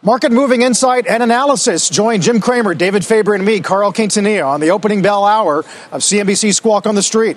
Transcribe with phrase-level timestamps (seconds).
[0.00, 1.88] Market moving insight and analysis.
[1.88, 5.58] Join Jim Cramer, David Faber, and me, Carl Quintanilla, on the opening bell hour
[5.90, 7.36] of CNBC Squawk on the Street.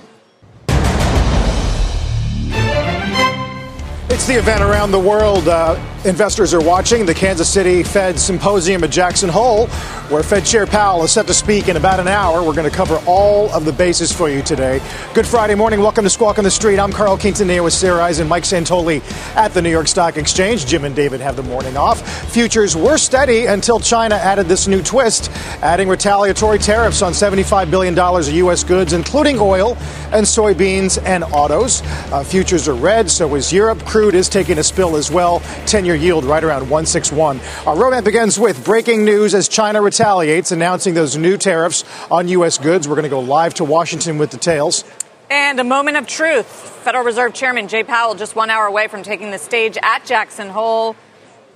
[4.12, 5.48] It's the event around the world.
[5.48, 5.74] Uh,
[6.06, 9.68] investors are watching the Kansas City Fed Symposium at Jackson Hole,
[10.10, 12.44] where Fed Chair Powell is set to speak in about an hour.
[12.44, 14.82] We're going to cover all of the bases for you today.
[15.14, 15.80] Good Friday morning.
[15.80, 16.80] Welcome to Squawk on the Street.
[16.80, 19.02] I'm Carl Quintanilla with Sarah Eisen, Mike Santoli
[19.36, 20.66] at the New York Stock Exchange.
[20.66, 22.32] Jim and David have the morning off.
[22.32, 25.30] Futures were steady until China added this new twist,
[25.62, 28.64] adding retaliatory tariffs on $75 billion of U.S.
[28.64, 29.78] goods, including oil
[30.12, 31.82] and soybeans and autos.
[32.12, 33.80] Uh, futures are red, so is Europe.
[33.86, 35.42] Crude is taking a spill as well.
[35.68, 37.40] 10 year year yield right around 161.
[37.40, 42.28] Our uh, roadmap begins with breaking news as China retaliates, announcing those new tariffs on
[42.30, 42.58] U.S.
[42.58, 42.88] goods.
[42.88, 44.84] We're going to go live to Washington with details.
[45.30, 46.46] And a moment of truth.
[46.46, 50.50] Federal Reserve Chairman Jay Powell just one hour away from taking the stage at Jackson
[50.50, 50.96] Hole.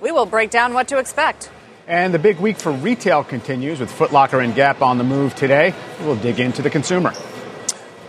[0.00, 1.50] We will break down what to expect.
[1.86, 5.34] And the big week for retail continues with Foot Locker and Gap on the move
[5.34, 5.72] today.
[6.00, 7.12] We'll dig into the consumer.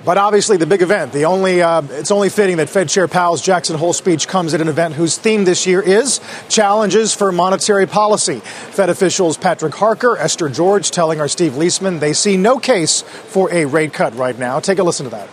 [0.08, 1.11] But obviously, the big event.
[1.11, 4.61] The only uh, it's only fitting that Fed Chair Powell's Jackson Hole speech comes at
[4.61, 8.39] an event whose theme this year is challenges for monetary policy.
[8.39, 13.52] Fed officials Patrick Harker, Esther George, telling our Steve Liesman they see no case for
[13.52, 14.61] a rate cut right now.
[14.61, 15.28] Take a listen to that.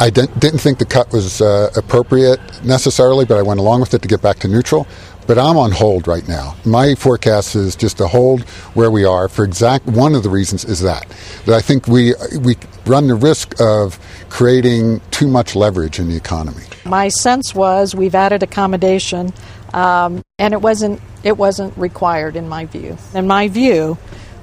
[0.00, 4.02] I didn't, think the cut was uh, appropriate necessarily, but I went along with it
[4.02, 4.86] to get back to neutral
[5.28, 6.56] but I'm on hold right now.
[6.64, 10.64] My forecast is just to hold where we are for exact one of the reasons
[10.64, 11.06] is that
[11.44, 16.16] that I think we we run the risk of creating too much leverage in the
[16.16, 16.64] economy.
[16.86, 19.34] My sense was we've added accommodation,
[19.74, 22.96] um, and it wasn't it wasn't required in my view.
[23.14, 23.98] In my view,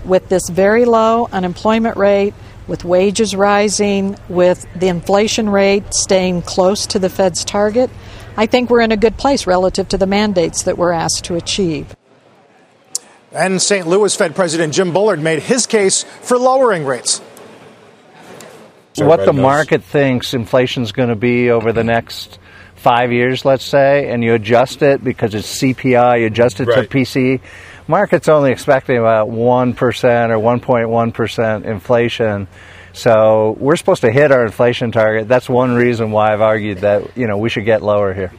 [0.05, 2.35] with this very low unemployment rate,
[2.67, 7.89] with wages rising, with the inflation rate staying close to the Fed's target.
[8.37, 11.35] I think we're in a good place relative to the mandates that we're asked to
[11.35, 11.95] achieve.
[13.31, 13.87] And St.
[13.87, 17.21] Louis Fed President Jim Bullard made his case for lowering rates.
[18.97, 22.39] What the market thinks inflation is going to be over the next
[22.75, 26.89] five years, let's say, and you adjust it because it's CPI, you adjust it right.
[26.89, 27.41] to PCE.
[27.87, 32.47] Market's only expecting about 1% or 1.1% inflation.
[32.93, 35.27] So we're supposed to hit our inflation target.
[35.27, 38.31] That's one reason why I've argued that you know we should get lower here.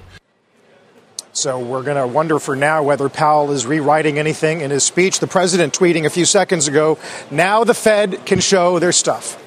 [1.33, 5.21] So we're going to wonder for now whether Powell is rewriting anything in his speech.
[5.21, 6.99] The president tweeting a few seconds ago,
[7.31, 9.43] now the Fed can show their stuff.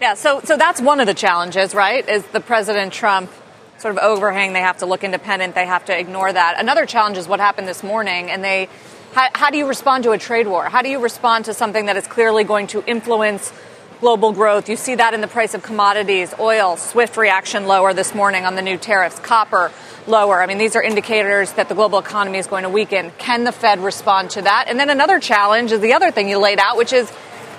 [0.00, 2.06] Yeah, so so that's one of the challenges, right?
[2.06, 3.30] Is the President Trump
[3.78, 6.56] sort of overhang they have to look independent, they have to ignore that.
[6.58, 8.68] Another challenge is what happened this morning and they
[9.16, 10.68] how, how do you respond to a trade war?
[10.68, 13.50] How do you respond to something that is clearly going to influence
[13.98, 14.68] global growth.
[14.68, 18.54] You see that in the price of commodities, oil, swift reaction lower this morning on
[18.54, 19.72] the new tariffs, copper
[20.06, 20.42] lower.
[20.42, 23.10] I mean, these are indicators that the global economy is going to weaken.
[23.16, 24.66] Can the Fed respond to that?
[24.68, 27.10] And then another challenge is the other thing you laid out, which is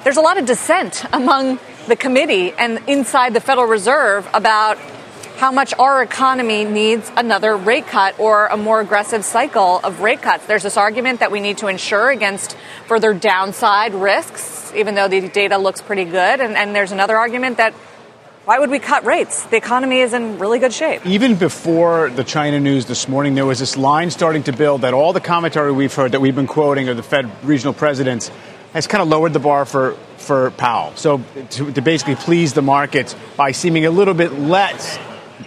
[0.03, 1.57] there's a lot of dissent among
[1.87, 4.77] the committee and inside the Federal Reserve about
[5.37, 10.19] how much our economy needs another rate cut or a more aggressive cycle of rate
[10.21, 10.47] cuts.
[10.47, 15.29] There's this argument that we need to insure against further downside risks, even though the
[15.29, 16.41] data looks pretty good.
[16.41, 17.73] And, and there's another argument that
[18.45, 19.43] why would we cut rates?
[19.43, 21.05] The economy is in really good shape.
[21.05, 24.95] Even before the China news this morning, there was this line starting to build that
[24.95, 28.31] all the commentary we've heard that we've been quoting of the Fed regional presidents
[28.73, 30.93] has kind of lowered the bar for, for Powell.
[30.95, 31.21] So
[31.51, 34.97] to, to basically please the markets by seeming a little bit less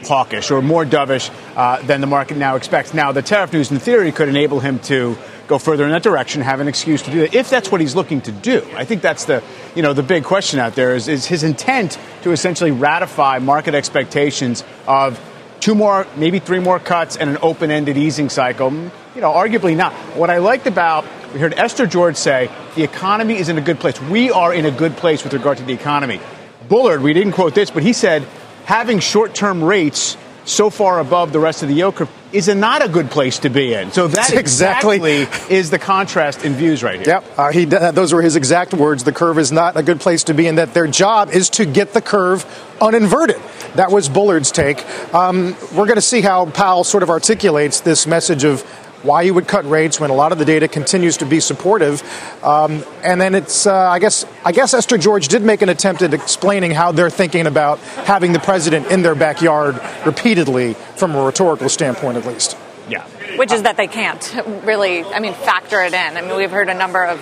[0.06, 2.94] hawkish or more dovish uh, than the market now expects.
[2.94, 5.16] Now, the tariff news, in theory, could enable him to
[5.46, 7.96] go further in that direction, have an excuse to do that, if that's what he's
[7.96, 8.64] looking to do.
[8.76, 9.42] I think that's the,
[9.74, 13.74] you know, the big question out there is, is his intent to essentially ratify market
[13.74, 15.20] expectations of
[15.58, 18.72] two more, maybe three more cuts and an open-ended easing cycle.
[18.72, 19.92] You know, arguably not.
[20.14, 23.78] What I liked about we heard Esther George say the economy is in a good
[23.78, 24.00] place.
[24.00, 26.20] We are in a good place with regard to the economy.
[26.68, 28.26] Bullard, we didn't quote this, but he said
[28.64, 32.54] having short term rates so far above the rest of the yield curve is a
[32.54, 33.90] not a good place to be in.
[33.92, 37.08] So that exactly, exactly is the contrast in views right here.
[37.08, 39.04] Yep, uh, he, those were his exact words.
[39.04, 40.56] The curve is not a good place to be in.
[40.56, 42.44] That their job is to get the curve
[42.80, 43.40] uninverted.
[43.74, 44.84] That was Bullard's take.
[45.14, 48.64] Um, we're going to see how Powell sort of articulates this message of
[49.02, 52.02] why you would cut rates when a lot of the data continues to be supportive.
[52.44, 56.02] Um, and then it's, uh, I guess, I guess Esther George did make an attempt
[56.02, 61.24] at explaining how they're thinking about having the president in their backyard repeatedly, from a
[61.24, 62.56] rhetorical standpoint, at least.
[62.88, 63.06] Yeah,
[63.36, 66.16] which is that they can't really, I mean, factor it in.
[66.16, 67.20] I mean, we've heard a number of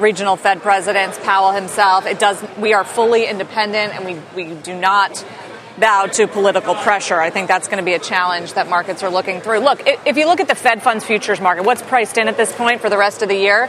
[0.00, 2.06] regional Fed presidents, Powell himself.
[2.06, 2.44] It does.
[2.58, 5.24] We are fully independent, and we we do not
[5.78, 7.20] bow to political pressure.
[7.20, 9.58] I think that's going to be a challenge that markets are looking through.
[9.58, 12.52] Look, if you look at the Fed funds futures market, what's priced in at this
[12.52, 13.68] point for the rest of the year?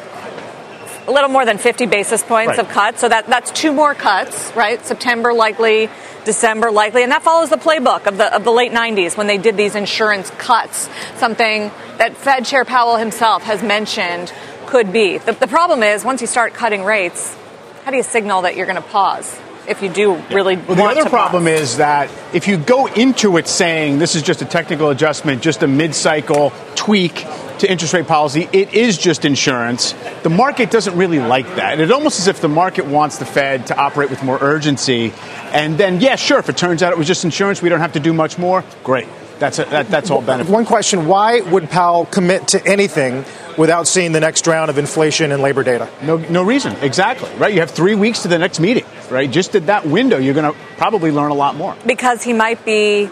[1.08, 2.60] A little more than 50 basis points right.
[2.60, 3.02] of cuts.
[3.02, 4.84] So that, that's two more cuts, right?
[4.84, 5.90] September likely,
[6.26, 7.04] December likely.
[7.04, 9.76] And that follows the playbook of the, of the late 90s when they did these
[9.76, 14.34] insurance cuts, something that Fed Chair Powell himself has mentioned
[14.66, 15.20] could be.
[15.20, 17.36] The, the problem is once you start cutting rates,
[17.84, 19.40] how do you signal that you're going to pause?
[19.68, 21.62] If you do really well, the other problem pause.
[21.62, 25.64] is that if you go into it saying this is just a technical adjustment, just
[25.64, 27.26] a mid-cycle tweak
[27.60, 29.94] to interest rate policy, it is just insurance.
[30.24, 31.80] The market doesn't really like that.
[31.80, 35.14] It's almost as if the market wants the Fed to operate with more urgency.
[35.52, 37.94] And then, yeah, sure, if it turns out it was just insurance, we don't have
[37.94, 39.08] to do much more, great.
[39.40, 40.52] That's, a, that, that's all benefit.
[40.52, 43.26] One question why would Powell commit to anything
[43.58, 45.90] without seeing the next round of inflation and labor data?
[46.02, 46.74] No, no reason.
[46.78, 47.30] Exactly.
[47.36, 47.54] Right.
[47.54, 48.86] You have three weeks to the next meeting.
[49.10, 49.30] Right.
[49.30, 51.76] Just at that window, you're going to probably learn a lot more.
[51.86, 53.10] Because he might be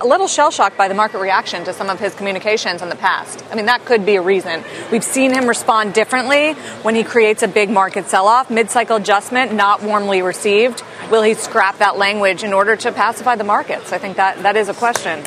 [0.00, 2.96] a little shell shocked by the market reaction to some of his communications in the
[2.96, 3.42] past.
[3.50, 4.62] I mean, that could be a reason.
[4.92, 6.52] We've seen him respond differently
[6.82, 10.82] when he creates a big market sell off, mid cycle adjustment, not warmly received.
[11.10, 13.92] Will he scrap that language in order to pacify the markets?
[13.92, 15.22] I think that, that is a question.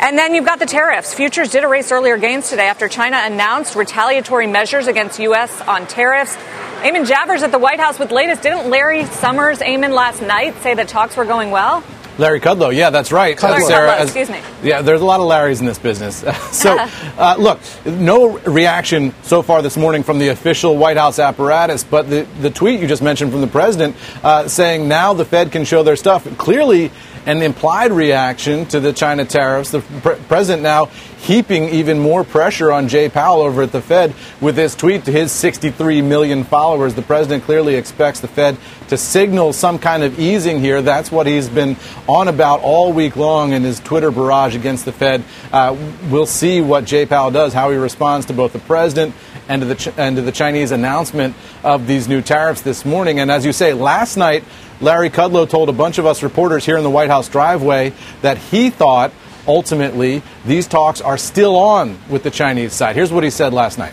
[0.00, 1.14] And then you've got the tariffs.
[1.14, 5.60] Futures did erase earlier gains today after China announced retaliatory measures against U.S.
[5.62, 6.36] on tariffs.
[6.82, 8.42] Eamon Javers at the White House with latest.
[8.42, 11.84] Didn't Larry Summers, Eamon, last night say that talks were going well?
[12.18, 13.36] Larry Kudlow, yeah, that's right.
[13.36, 13.64] Kudlow.
[13.68, 14.40] Sarah, Kudlow, excuse me.
[14.64, 16.16] Yeah, there's a lot of Larrys in this business.
[16.50, 16.76] so,
[17.18, 22.10] uh, look, no reaction so far this morning from the official White House apparatus, but
[22.10, 23.94] the, the tweet you just mentioned from the president
[24.24, 26.26] uh, saying now the Fed can show their stuff.
[26.36, 26.90] Clearly,
[27.26, 29.70] an implied reaction to the China tariffs.
[29.70, 30.86] The pre- president now
[31.22, 35.12] heaping even more pressure on Jay Powell over at the Fed with this tweet to
[35.12, 36.94] his 63 million followers.
[36.94, 38.56] The president clearly expects the Fed
[38.88, 40.82] to signal some kind of easing here.
[40.82, 41.76] That's what he's been
[42.08, 45.22] on about all week long in his Twitter barrage against the Fed.
[45.52, 45.76] Uh,
[46.10, 49.14] we'll see what Jay Powell does, how he responds to both the president
[49.52, 53.20] and to the, Ch- and to the Chinese announcement of these new tariffs this morning.
[53.20, 54.44] And as you say, last night,
[54.80, 58.38] Larry Kudlow told a bunch of us reporters here in the White House driveway that
[58.38, 59.12] he thought
[59.46, 62.96] ultimately these talks are still on with the Chinese side.
[62.96, 63.92] Here's what he said last night.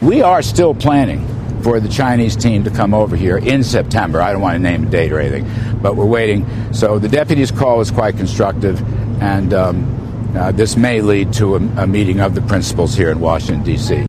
[0.00, 1.26] We are still planning
[1.62, 4.20] for the Chinese team to come over here in September.
[4.22, 6.72] I don't want to name a date or anything, but we're waiting.
[6.72, 8.80] So the deputy's call was quite constructive,
[9.20, 10.03] and um,
[10.36, 14.06] uh, this may lead to a, a meeting of the principals here in Washington, D.C.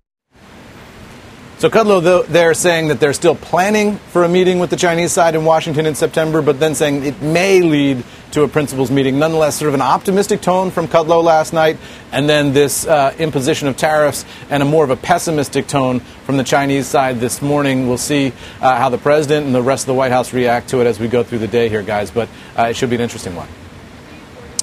[1.57, 5.35] So Kudlow, they're saying that they're still planning for a meeting with the Chinese side
[5.35, 9.17] in Washington in September, but then saying it may lead to a principals meeting.
[9.17, 11.77] Nonetheless, sort of an optimistic tone from Kudlow last night,
[12.11, 16.35] and then this uh, imposition of tariffs and a more of a pessimistic tone from
[16.35, 17.87] the Chinese side this morning.
[17.87, 20.81] We'll see uh, how the president and the rest of the White House react to
[20.81, 22.11] it as we go through the day here, guys.
[22.11, 22.27] But
[22.57, 23.47] uh, it should be an interesting one.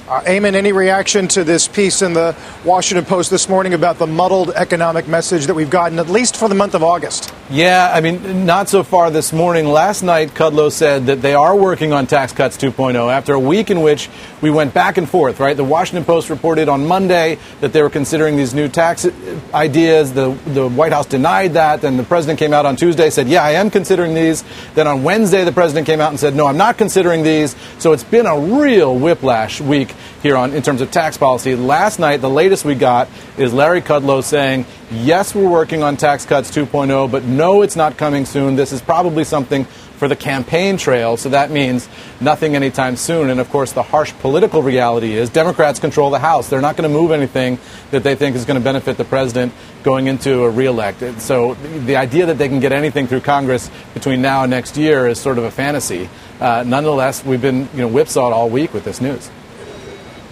[0.08, 2.34] Uh, Eamon, any reaction to this piece in the
[2.64, 6.48] Washington Post this morning about the muddled economic message that we've gotten, at least for
[6.48, 7.32] the month of August?
[7.50, 9.66] Yeah, I mean, not so far this morning.
[9.66, 13.68] Last night, Kudlow said that they are working on tax cuts 2.0 after a week
[13.68, 14.08] in which
[14.40, 15.54] we went back and forth, right?
[15.54, 19.06] The Washington Post reported on Monday that they were considering these new tax
[19.52, 20.14] ideas.
[20.14, 21.82] The, the White House denied that.
[21.82, 24.44] Then the president came out on Tuesday, said, Yeah, I am considering these.
[24.74, 27.54] Then on Wednesday, the president came out and said, No, I'm not considering these.
[27.78, 31.54] So it's been a real whiplash week here on in terms of tax policy.
[31.56, 36.26] Last night, the latest we got is Larry Kudlow saying, yes, we're working on tax
[36.26, 38.56] cuts 2.0, but no, it's not coming soon.
[38.56, 39.64] This is probably something
[40.02, 41.88] for the campaign trail, so that means
[42.20, 43.30] nothing anytime soon.
[43.30, 46.48] And of course, the harsh political reality is Democrats control the House.
[46.48, 47.58] They're not going to move anything
[47.92, 49.52] that they think is going to benefit the president
[49.84, 51.20] going into a reelect.
[51.20, 55.06] So the idea that they can get anything through Congress between now and next year
[55.06, 56.08] is sort of a fantasy.
[56.40, 59.30] Uh, nonetheless, we've been you know, whipsawed all week with this news.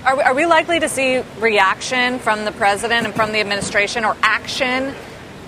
[0.05, 4.05] Are we, are we likely to see reaction from the president and from the administration
[4.05, 4.95] or action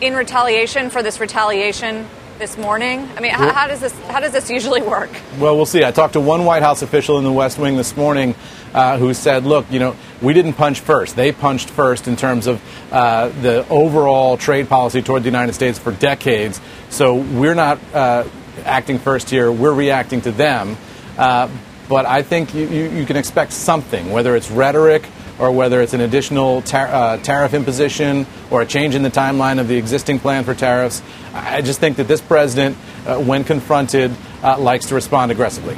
[0.02, 2.06] in retaliation for this retaliation
[2.38, 3.09] this morning?
[3.16, 5.09] I mean, how, how, does this how does this usually work?
[5.38, 5.85] Well, we'll see.
[5.85, 8.35] I talked to one White House official in the West Wing this morning
[8.75, 11.14] uh, who said, "Look, you know, we didn't punch first.
[11.14, 15.78] They punched first in terms of uh, the overall trade policy toward the United States
[15.78, 16.61] for decades.
[16.90, 18.25] So we're not uh,
[18.64, 19.50] acting first here.
[19.52, 20.76] We're reacting to them."
[21.16, 21.49] Uh,
[21.88, 25.04] but I think you, you, you, can expect something, whether it's rhetoric
[25.42, 29.58] or whether it's an additional tar- uh, tariff imposition or a change in the timeline
[29.58, 31.02] of the existing plan for tariffs.
[31.34, 32.76] I just think that this president,
[33.08, 34.12] uh, when confronted,
[34.44, 35.76] uh, likes to respond aggressively.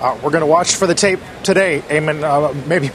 [0.00, 2.90] Uh, we're going to watch for the tape today, Eamon, uh, maybe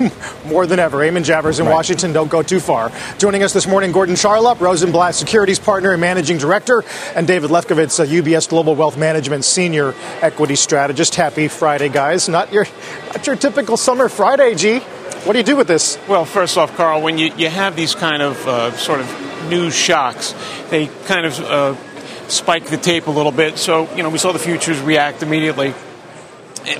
[0.49, 0.97] more than ever.
[0.97, 1.73] Eamon Javers in right.
[1.73, 2.91] Washington, don't go too far.
[3.17, 6.83] Joining us this morning, Gordon Charlop, Rosenblatt Securities Partner and Managing Director,
[7.15, 11.15] and David Lefkowitz, UBS Global Wealth Management Senior Equity Strategist.
[11.15, 12.27] Happy Friday, guys.
[12.27, 12.65] Not your,
[13.07, 14.81] not your typical summer Friday, G.
[15.25, 15.97] What do you do with this?
[16.07, 19.73] Well, first off, Carl, when you, you have these kind of uh, sort of news
[19.73, 20.35] shocks,
[20.69, 23.57] they kind of uh, spike the tape a little bit.
[23.57, 25.73] So, you know, we saw the futures react immediately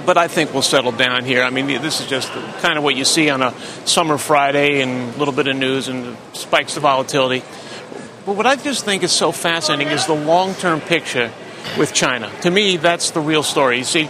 [0.05, 1.43] but I think we'll settle down here.
[1.43, 2.31] I mean, this is just
[2.61, 3.53] kind of what you see on a
[3.85, 7.43] summer Friday and a little bit of news and spikes the volatility.
[8.25, 11.31] But what I just think is so fascinating is the long term picture
[11.77, 12.31] with China.
[12.41, 13.79] To me, that's the real story.
[13.79, 14.09] You see,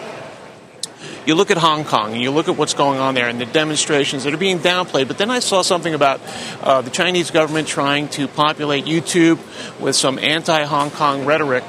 [1.26, 3.46] you look at Hong Kong and you look at what's going on there and the
[3.46, 5.08] demonstrations that are being downplayed.
[5.08, 6.22] But then I saw something about
[6.62, 9.40] uh, the Chinese government trying to populate YouTube
[9.80, 11.64] with some anti Hong Kong rhetoric.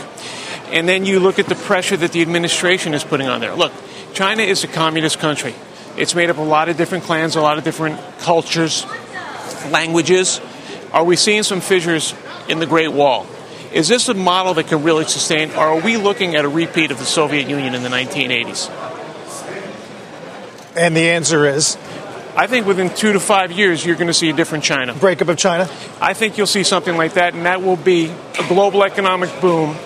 [0.68, 3.54] And then you look at the pressure that the administration is putting on there.
[3.54, 3.72] Look,
[4.12, 5.54] China is a communist country.
[5.96, 8.84] It's made up of a lot of different clans, a lot of different cultures,
[9.70, 10.40] languages.
[10.92, 12.14] Are we seeing some fissures
[12.48, 13.26] in the Great Wall?
[13.72, 16.90] Is this a model that can really sustain, or are we looking at a repeat
[16.90, 18.93] of the Soviet Union in the 1980s?
[20.76, 21.76] And the answer is?
[22.36, 24.92] I think within two to five years, you're going to see a different China.
[24.92, 25.70] Breakup of China?
[26.00, 29.76] I think you'll see something like that, and that will be a global economic boom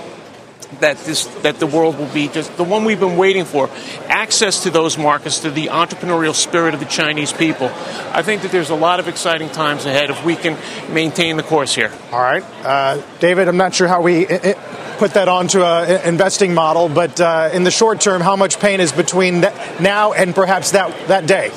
[0.80, 3.70] that this that the world will be just the one we've been waiting for.
[4.06, 7.68] Access to those markets to the entrepreneurial spirit of the Chinese people.
[8.12, 10.56] I think that there's a lot of exciting times ahead if we can
[10.92, 11.92] maintain the course here.
[12.12, 12.44] All right.
[12.64, 14.58] Uh, David I'm not sure how we it, it
[14.98, 18.80] put that onto an investing model but uh, in the short term how much pain
[18.80, 19.40] is between
[19.80, 21.52] now and perhaps that that day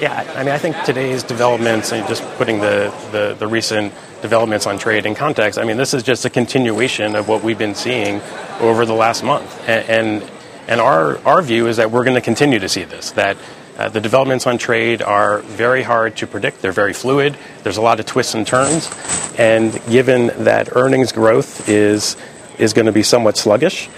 [0.00, 3.92] yeah, I mean, I think today's developments and just putting the, the, the, recent
[4.22, 7.58] developments on trade in context, I mean, this is just a continuation of what we've
[7.58, 8.20] been seeing
[8.60, 9.68] over the last month.
[9.68, 10.30] And, and,
[10.66, 13.36] and our, our view is that we're going to continue to see this, that
[13.76, 16.60] uh, the developments on trade are very hard to predict.
[16.60, 17.36] They're very fluid.
[17.62, 18.90] There's a lot of twists and turns.
[19.38, 22.16] And given that earnings growth is,
[22.58, 23.88] is going to be somewhat sluggish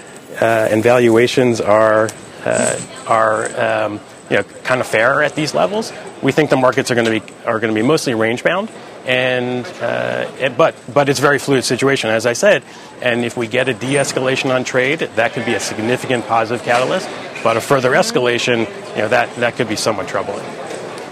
[0.41, 2.11] uh, and valuations are,
[2.45, 5.93] uh, are um, you know, kind of fair at these levels.
[6.23, 8.71] We think the markets are going to be are going to be mostly range bound,
[9.05, 12.63] and uh, it, but but it's a very fluid situation, as I said.
[13.03, 17.09] And if we get a de-escalation on trade, that could be a significant positive catalyst.
[17.43, 20.45] But a further escalation, you know, that that could be somewhat troubling.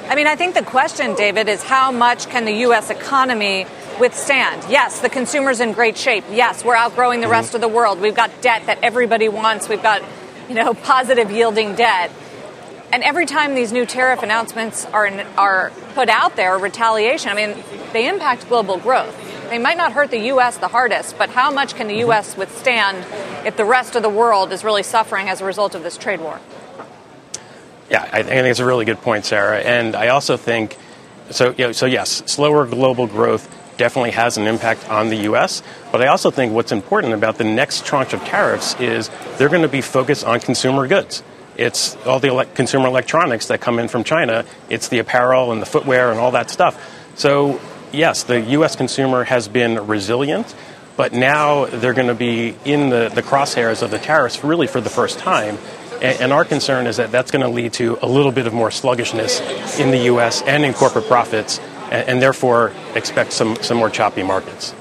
[0.09, 2.89] I mean, I think the question, David, is how much can the U.S.
[2.89, 3.67] economy
[4.01, 4.65] withstand?
[4.71, 6.25] Yes, the consumer's in great shape.
[6.31, 7.33] Yes, we're outgrowing the mm-hmm.
[7.33, 8.01] rest of the world.
[8.01, 9.69] We've got debt that everybody wants.
[9.69, 10.03] We've got,
[10.49, 12.11] you know, positive yielding debt.
[12.91, 17.35] And every time these new tariff announcements are, in, are put out there, retaliation, I
[17.35, 17.57] mean,
[17.93, 19.15] they impact global growth.
[19.51, 20.57] They might not hurt the U.S.
[20.57, 22.37] the hardest, but how much can the U.S.
[22.37, 23.07] withstand
[23.47, 26.21] if the rest of the world is really suffering as a result of this trade
[26.21, 26.41] war?
[27.91, 29.61] Yeah, I think it's a really good point, Sarah.
[29.61, 30.77] And I also think
[31.31, 31.55] so.
[31.57, 35.63] You know, so yes, slower global growth definitely has an impact on the U.S.
[35.91, 39.63] But I also think what's important about the next tranche of tariffs is they're going
[39.63, 41.23] to be focused on consumer goods.
[41.59, 44.45] It's all the ele- consumer electronics that come in from China.
[44.71, 46.81] It's the apparel and the footwear and all that stuff.
[47.17, 47.61] So,
[47.93, 48.77] yes, the U.S.
[48.77, 50.55] consumer has been resilient,
[50.97, 54.81] but now they're going to be in the, the crosshairs of the tariffs really for
[54.81, 55.59] the first time.
[56.01, 58.53] And, and our concern is that that's going to lead to a little bit of
[58.53, 59.41] more sluggishness
[59.81, 60.43] in the U.S.
[60.43, 61.59] and in corporate profits,
[61.91, 64.75] and, and therefore expect some, some more choppy markets.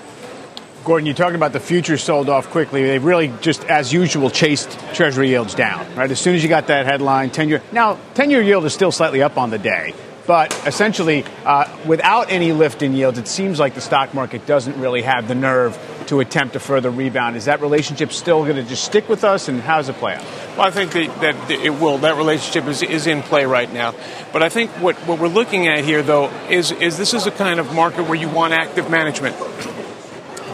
[0.88, 2.86] Gordon, you talked about the futures sold off quickly.
[2.86, 5.86] They really just, as usual, chased Treasury yields down.
[5.98, 7.62] Right, as soon as you got that headline, ten-year.
[7.74, 9.94] Now, ten-year yield is still slightly up on the day,
[10.27, 14.79] but essentially, uh, without any lift in yields, it seems like the stock market doesn't
[14.79, 15.77] really have the nerve
[16.08, 17.36] to attempt a further rebound.
[17.36, 20.13] Is that relationship still going to just stick with us, and how does it play
[20.13, 20.24] out?
[20.56, 21.98] Well, I think that, that it will.
[21.98, 23.94] That relationship is, is in play right now.
[24.32, 27.32] But I think what, what we're looking at here, though, is, is this is a
[27.32, 29.36] kind of market where you want active management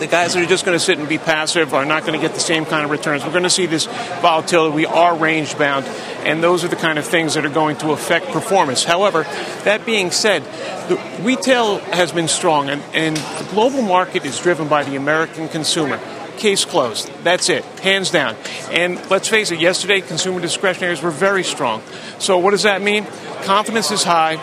[0.04, 2.20] the guys that are just going to sit and be passive are not going to
[2.20, 3.24] get the same kind of returns.
[3.24, 3.86] We're going to see this
[4.22, 4.76] volatility.
[4.76, 5.86] We are range bound,
[6.26, 8.84] and those are the kind of things that are going to affect performance.
[8.84, 9.24] However,
[9.64, 10.44] that being said,
[10.90, 15.48] the retail has been strong, and, and the global market is driven by the American
[15.48, 16.02] consumer
[16.36, 17.10] case closed.
[17.24, 18.36] That's it, hands down.
[18.72, 21.82] And let's face it, yesterday consumer discretionaries were very strong.
[22.20, 23.06] So what does that mean?
[23.44, 24.36] Confidence is high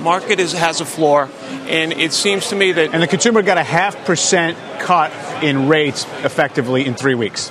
[0.00, 1.28] market is, has a floor,
[1.68, 2.92] and it seems to me that.
[2.92, 7.50] And the consumer got a half percent cut in rates effectively in three weeks.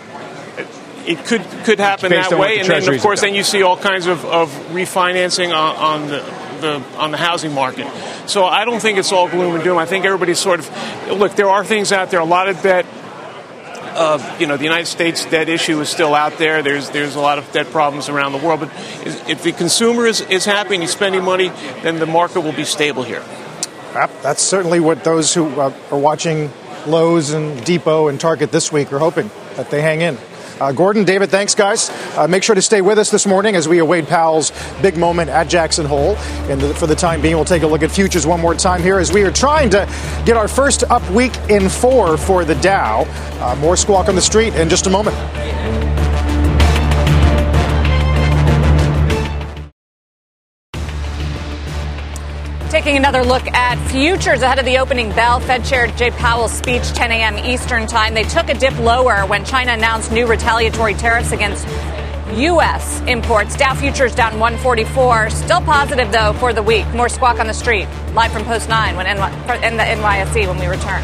[1.06, 4.08] It could could happen that way, and then of course, then you see all kinds
[4.08, 6.20] of, of refinancing on, on the,
[6.60, 7.88] the on the housing market.
[8.26, 9.78] So I don't think it's all gloom and doom.
[9.78, 11.36] I think everybody's sort of look.
[11.36, 12.20] There are things out there.
[12.20, 12.86] A lot of debt
[13.98, 16.62] uh, you know, the United States debt issue is still out there.
[16.62, 18.60] There's there's a lot of debt problems around the world.
[18.60, 18.72] But
[19.28, 21.50] if the consumer is, is happy and he's spending money,
[21.82, 23.24] then the market will be stable here.
[24.22, 26.52] That's certainly what those who uh, are watching
[26.86, 30.18] Lowe's and Depot and Target this week are hoping that they hang in.
[30.60, 31.90] Uh, Gordon, David, thanks, guys.
[32.16, 34.52] Uh, make sure to stay with us this morning as we await Powell's
[34.82, 36.16] big moment at Jackson Hole.
[36.50, 38.82] And the, for the time being, we'll take a look at futures one more time
[38.82, 39.88] here as we are trying to
[40.26, 43.06] get our first up week in four for the Dow.
[43.40, 45.16] Uh, more squawk on the street in just a moment.
[52.78, 56.88] Taking another look at futures ahead of the opening bell, Fed Chair Jay Powell's speech,
[56.90, 57.36] 10 a.m.
[57.40, 58.14] Eastern Time.
[58.14, 61.68] They took a dip lower when China announced new retaliatory tariffs against
[62.36, 63.02] U.S.
[63.08, 63.58] imports.
[63.58, 65.32] Dow futures down 144.
[65.32, 66.88] Still positive, though, for the week.
[66.90, 67.88] More squawk on the street.
[68.14, 71.02] Live from Post 9 when in the NYSE when we return.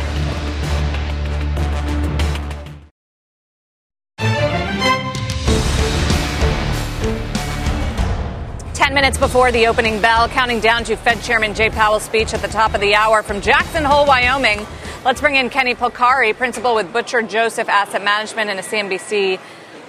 [8.94, 12.44] 10 minutes before the opening bell, counting down to Fed Chairman Jay Powell's speech at
[12.44, 14.68] the top of the hour from Jackson Hole, Wyoming.
[15.04, 19.40] Let's bring in Kenny Polcari, principal with Butcher Joseph Asset Management and a CNBC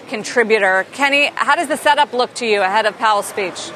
[0.08, 0.86] contributor.
[0.92, 3.70] Kenny, how does the setup look to you ahead of Powell's speech?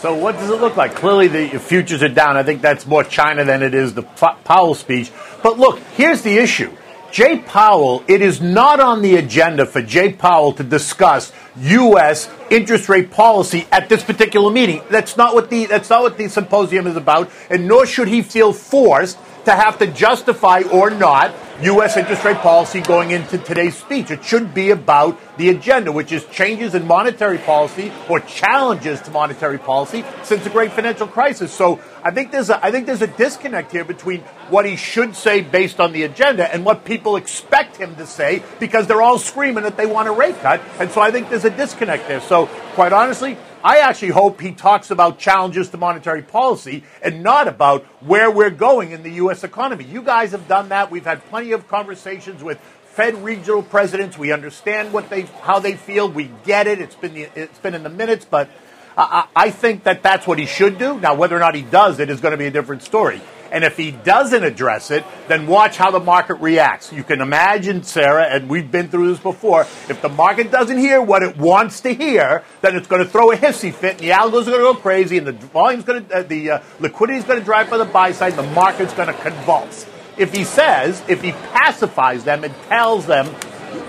[0.00, 0.94] So, what does it look like?
[0.94, 2.36] Clearly, the futures are down.
[2.36, 5.10] I think that's more China than it is the Powell speech.
[5.42, 6.76] But look, here's the issue.
[7.10, 12.28] Jay Powell, it is not on the agenda for Jay Powell to discuss U.S.
[12.50, 14.82] interest rate policy at this particular meeting.
[14.90, 18.22] That's not what the that's not what the symposium is about, and nor should he
[18.22, 21.96] feel forced to have to justify or not U.S.
[21.96, 24.10] interest rate policy going into today's speech.
[24.10, 29.10] It should be about the agenda, which is changes in monetary policy or challenges to
[29.10, 31.52] monetary policy since the great financial crisis.
[31.52, 35.14] So I think there's a, I think there's a disconnect here between what he should
[35.14, 39.18] say based on the agenda and what people expect him to say because they're all
[39.18, 40.60] screaming that they want a rate cut.
[40.80, 42.20] And so I think there's a disconnect there.
[42.20, 47.48] So quite honestly, I actually hope he talks about challenges to monetary policy and not
[47.48, 49.42] about where we're going in the U.S.
[49.42, 49.84] economy.
[49.84, 50.88] You guys have done that.
[50.88, 54.16] We've had plenty of conversations with Fed regional presidents.
[54.16, 56.08] We understand what they, how they feel.
[56.08, 56.80] We get it.
[56.80, 58.48] It's been, the, it's been in the minutes, but
[58.96, 61.00] I, I think that that's what he should do.
[61.00, 63.20] Now, whether or not he does it is going to be a different story.
[63.56, 66.92] And if he doesn't address it, then watch how the market reacts.
[66.92, 69.62] You can imagine, Sarah, and we've been through this before.
[69.88, 73.32] If the market doesn't hear what it wants to hear, then it's going to throw
[73.32, 76.04] a hissy fit, and the algos are going to go crazy, and the volume's going
[76.04, 78.52] to, uh, the uh, liquidity is going to drive by the buy side, and the
[78.52, 79.86] market's going to convulse.
[80.18, 83.34] If he says, if he pacifies them and tells them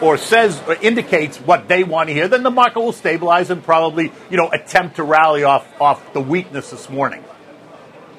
[0.01, 3.61] or says or indicates what they want to hear, then the market will stabilize and
[3.61, 7.21] probably, you know, attempt to rally off off the weakness this morning.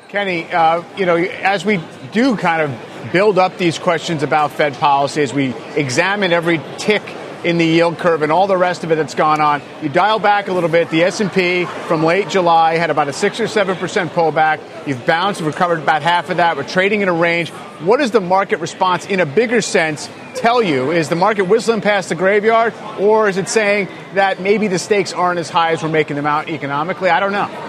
[0.08, 1.78] Kenny, uh, you know, as we
[2.12, 7.02] do kind of build up these questions about Fed policy, as we examine every tick
[7.44, 10.18] in the yield curve and all the rest of it that's gone on, you dial
[10.18, 10.88] back a little bit.
[10.88, 14.60] The S&P from late July had about a six or seven percent pullback.
[14.86, 16.56] You've bounced, recovered about half of that.
[16.56, 17.50] We're trading in a range.
[17.80, 20.90] What does the market response, in a bigger sense, tell you?
[20.90, 25.12] Is the market whistling past the graveyard, or is it saying that maybe the stakes
[25.12, 27.10] aren't as high as we're making them out economically?
[27.10, 27.67] I don't know.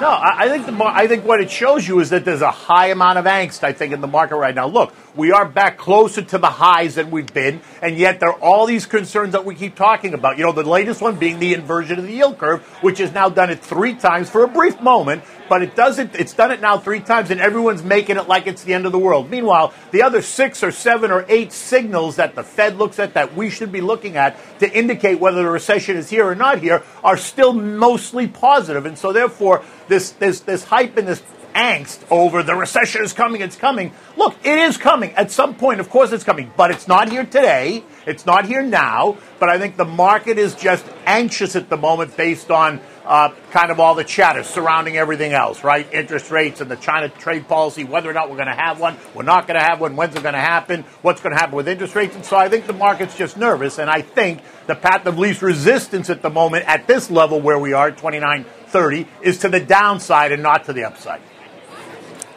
[0.00, 2.50] No, I, I think the, I think what it shows you is that there's a
[2.50, 3.62] high amount of angst.
[3.62, 4.66] I think in the market right now.
[4.66, 8.40] Look, we are back closer to the highs than we've been, and yet there are
[8.40, 10.38] all these concerns that we keep talking about.
[10.38, 13.28] You know, the latest one being the inversion of the yield curve, which has now
[13.28, 16.14] done it three times for a brief moment, but it doesn't.
[16.14, 18.92] It's done it now three times, and everyone's making it like it's the end of
[18.92, 19.28] the world.
[19.28, 23.36] Meanwhile, the other six or seven or eight signals that the Fed looks at that
[23.36, 26.82] we should be looking at to indicate whether the recession is here or not here
[27.04, 28.60] are still mostly positive.
[28.60, 31.22] positive, and so therefore this this this hype and this
[31.54, 33.92] angst over the recession is coming, it's coming.
[34.16, 35.80] Look, it is coming at some point.
[35.80, 37.82] Of course, it's coming, but it's not here today.
[38.06, 39.18] It's not here now.
[39.40, 43.72] But I think the market is just anxious at the moment based on uh, kind
[43.72, 45.92] of all the chatter surrounding everything else, right?
[45.92, 48.96] Interest rates and the China trade policy, whether or not we're going to have one,
[49.16, 51.56] we're not going to have one, when's it going to happen, what's going to happen
[51.56, 52.14] with interest rates.
[52.14, 53.80] And so I think the market's just nervous.
[53.80, 57.58] And I think the path of least resistance at the moment at this level where
[57.58, 61.20] we are at 29.30 is to the downside and not to the upside.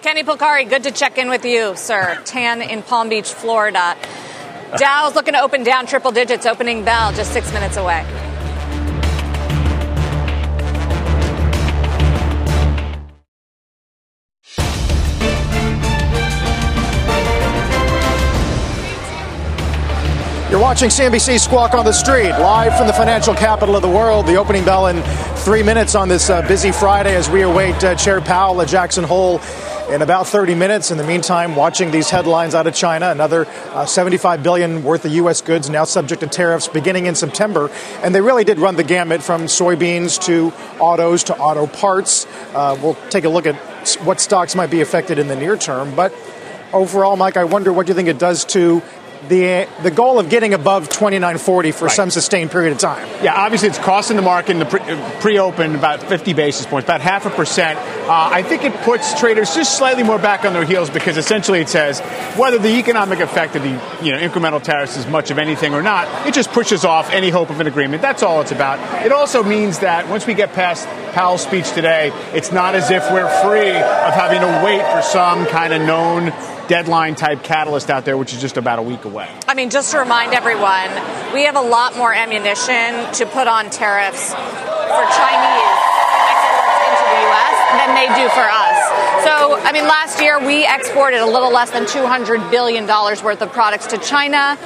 [0.02, 2.20] Kenny Polcari, good to check in with you, sir.
[2.26, 3.96] Tan in Palm Beach, Florida.
[4.76, 8.33] Dow's looking to open down triple digits, opening bell just six minutes away.
[20.64, 24.26] Watching CNBC Squawk on the Street, live from the financial capital of the world.
[24.26, 25.04] The opening bell in
[25.40, 29.04] three minutes on this uh, busy Friday as we await uh, Chair Powell at Jackson
[29.04, 29.42] Hole
[29.90, 30.90] in about 30 minutes.
[30.90, 35.12] In the meantime, watching these headlines out of China, another uh, 75 billion worth of
[35.12, 35.42] U.S.
[35.42, 37.70] goods now subject to tariffs beginning in September,
[38.02, 42.26] and they really did run the gamut from soybeans to autos to auto parts.
[42.54, 43.56] Uh, we'll take a look at
[44.06, 46.14] what stocks might be affected in the near term, but
[46.72, 48.82] overall, Mike, I wonder what you think it does to
[49.30, 51.96] the the goal of getting above 2940 for right.
[51.96, 53.08] some sustained period of time.
[53.24, 54.66] Yeah, obviously it's costing the market in the
[55.20, 57.80] pre, open about 50 basis points, about half a percent.
[57.80, 61.60] Uh, I think it puts traders just slightly more back on their heels because essentially
[61.60, 62.00] it says
[62.38, 63.70] whether the economic effect of the
[64.04, 67.30] you know incremental tariffs is much of anything or not, it just pushes off any
[67.30, 68.02] hope of an agreement.
[68.02, 69.06] That's all it's about.
[69.06, 73.04] It also means that once we get past Powell's speech today, it's not as if
[73.12, 76.32] we're free of having to wait for some kind of known
[76.74, 79.30] deadline type catalyst out there, which is just about a week away.
[79.48, 80.90] I mean, just to remind everyone,
[81.32, 85.78] we have a lot more ammunition to put on tariffs for Chinese
[86.34, 87.56] exports into the U.S.
[87.78, 88.78] than they do for us.
[89.24, 93.52] So, I mean, last year we exported a little less than $200 billion worth of
[93.52, 94.58] products to China.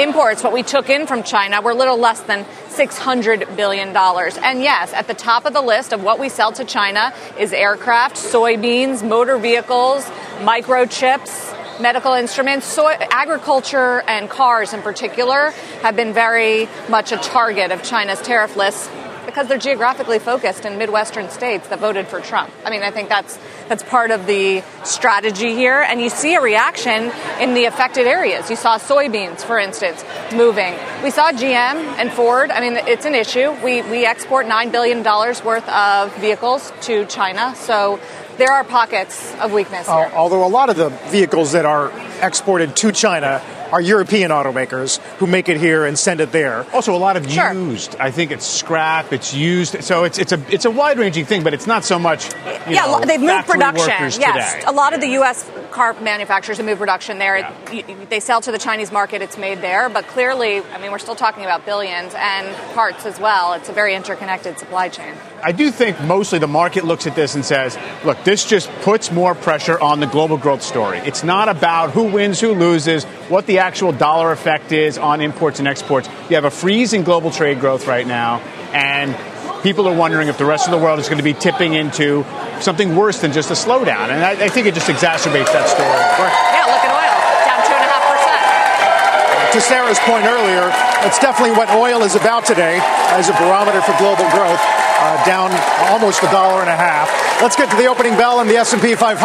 [0.00, 3.96] Imports, what we took in from China, were a little less than $600 billion.
[3.96, 7.52] And yes, at the top of the list of what we sell to China is
[7.52, 10.04] aircraft, soybeans, motor vehicles,
[10.40, 11.51] microchips,
[11.82, 12.64] medical instruments.
[12.66, 15.50] So agriculture and cars in particular
[15.82, 18.88] have been very much a target of China's tariff list
[19.26, 22.50] because they're geographically focused in Midwestern states that voted for Trump.
[22.64, 25.80] I mean, I think that's that's part of the strategy here.
[25.80, 28.50] And you see a reaction in the affected areas.
[28.50, 30.74] You saw soybeans, for instance, moving.
[31.02, 32.50] We saw GM and Ford.
[32.50, 33.52] I mean, it's an issue.
[33.64, 38.00] We we export nine billion dollars worth of vehicles to China, so
[38.42, 39.88] there are pockets of weakness.
[39.88, 44.98] Uh, although a lot of the vehicles that are exported to China are European automakers
[45.18, 46.66] who make it here and send it there.
[46.72, 47.52] Also, a lot of sure.
[47.52, 47.94] used.
[48.00, 49.12] I think it's scrap.
[49.12, 49.84] It's used.
[49.84, 52.28] So it's it's a it's a wide ranging thing, but it's not so much.
[52.68, 53.86] yeah, know, they've moved production.
[53.88, 54.64] Yes, today.
[54.66, 55.48] a lot of the U.S.
[55.72, 57.38] car manufacturers have moved production there.
[57.38, 58.04] Yeah.
[58.08, 59.22] They sell to the Chinese market.
[59.22, 63.18] It's made there, but clearly, I mean, we're still talking about billions and parts as
[63.18, 63.54] well.
[63.54, 65.14] It's a very interconnected supply chain.
[65.42, 69.10] I do think mostly the market looks at this and says, look, this just puts
[69.10, 70.98] more pressure on the global growth story.
[70.98, 75.58] It's not about who wins, who loses, what the actual dollar effect is on imports
[75.58, 76.08] and exports.
[76.28, 78.38] You have a freeze in global trade growth right now,
[78.72, 79.16] and
[79.62, 82.26] people are wondering if the rest of the world is going to be tipping into
[82.60, 84.10] something worse than just a slowdown.
[84.10, 86.02] And I, I think it just exacerbates that story.
[86.50, 89.54] Yeah, look at oil, down 2.5%.
[89.54, 90.66] To Sarah's point earlier,
[91.06, 92.82] it's definitely what oil is about today
[93.14, 94.60] as a barometer for global growth
[95.02, 95.50] uh, down
[95.90, 97.10] almost a dollar and a half.
[97.42, 99.18] Let's get to the opening bell in the S&P 500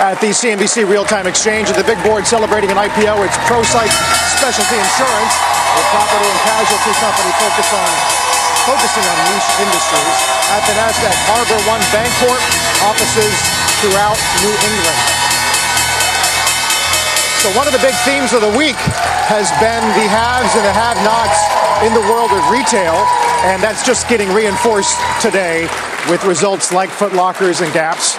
[0.00, 1.68] at the CNBC Real-Time Exchange.
[1.68, 3.92] At the big board celebrating an IPO, it's ProSight
[4.40, 5.34] Specialty Insurance,
[5.76, 8.21] a property and casualty company focused on
[8.66, 10.18] focusing on niche industries.
[10.54, 12.42] At the Nasdaq, HarborOne Bancorp
[12.86, 13.34] offices
[13.82, 15.00] throughout New England.
[17.42, 18.78] So one of the big themes of the week
[19.26, 21.42] has been the haves and the have-nots
[21.82, 22.94] in the world of retail.
[23.50, 25.66] And that's just getting reinforced today
[26.08, 28.14] with results like Foot Lockers and Gaps.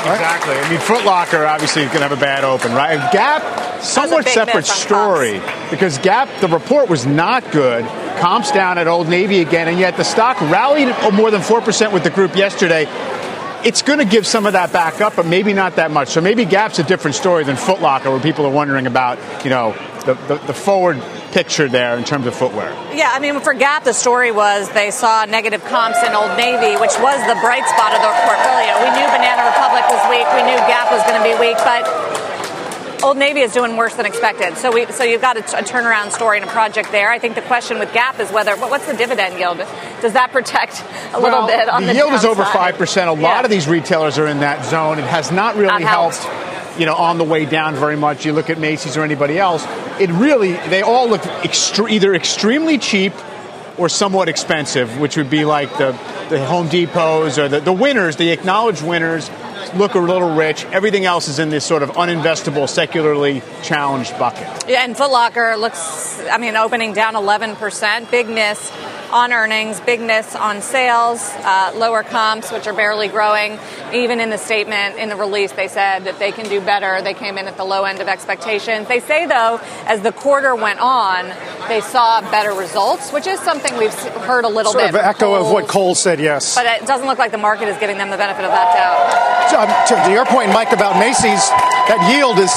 [0.00, 0.54] Exactly.
[0.54, 2.96] I mean, Foot Locker obviously is going to have a bad open, right?
[3.12, 7.84] Gap, somewhat separate story because Gap, the report was not good.
[8.18, 12.04] Comps down at Old Navy again, and yet the stock rallied more than 4% with
[12.04, 12.86] the group yesterday
[13.64, 16.08] it's going to give some of that back up, but maybe not that much.
[16.08, 19.50] So maybe Gap's a different story than Foot Locker, where people are wondering about, you
[19.50, 19.72] know,
[20.06, 22.70] the, the, the forward picture there in terms of footwear.
[22.94, 26.78] Yeah, I mean, for Gap, the story was they saw negative comps in Old Navy,
[26.80, 28.72] which was the bright spot of their portfolio.
[28.84, 31.84] We knew Banana Republic was weak, we knew Gap was going to be weak, but
[33.02, 34.56] Old Navy is doing worse than expected.
[34.56, 37.10] So we so you've got a, a, turnaround story and a project there.
[37.10, 39.58] I think the question with Gap is whether what's the dividend yield?
[40.02, 40.82] Does that protect
[41.14, 42.30] a little bit on the, the yield downside?
[42.30, 43.08] is over five percent.
[43.08, 43.44] A lot yeah.
[43.44, 44.98] of these retailers are in that zone.
[44.98, 46.26] It has not really not helped.
[46.78, 48.24] You know, on the way down very much.
[48.24, 49.64] You look at Macy's or anybody else.
[50.00, 53.12] It really they all look extre- either extremely cheap
[53.78, 55.92] or somewhat expensive, which would be like the,
[56.28, 59.30] the Home Depots or the, the winners, the acknowledged winners
[59.74, 60.64] look a little rich.
[60.66, 64.46] Everything else is in this sort of uninvestable, secularly challenged bucket.
[64.68, 68.10] Yeah, and Foot Locker looks, I mean, opening down 11%.
[68.10, 68.70] Big miss
[69.10, 73.58] on earnings, big miss on sales, uh, lower comps, which are barely growing.
[73.92, 77.00] Even in the statement, in the release, they said that they can do better.
[77.02, 78.88] They came in at the low end of expectations.
[78.88, 81.32] They say, though, as the quarter went on,
[81.68, 84.92] they saw better results, which is something we've heard a little sort bit.
[84.92, 86.54] Sort of echo of what Cole said, yes.
[86.54, 89.48] But it doesn't look like the market is giving them the benefit of that doubt.
[89.50, 91.48] So, um, to your point, Mike, about Macy's,
[91.88, 92.52] that yield is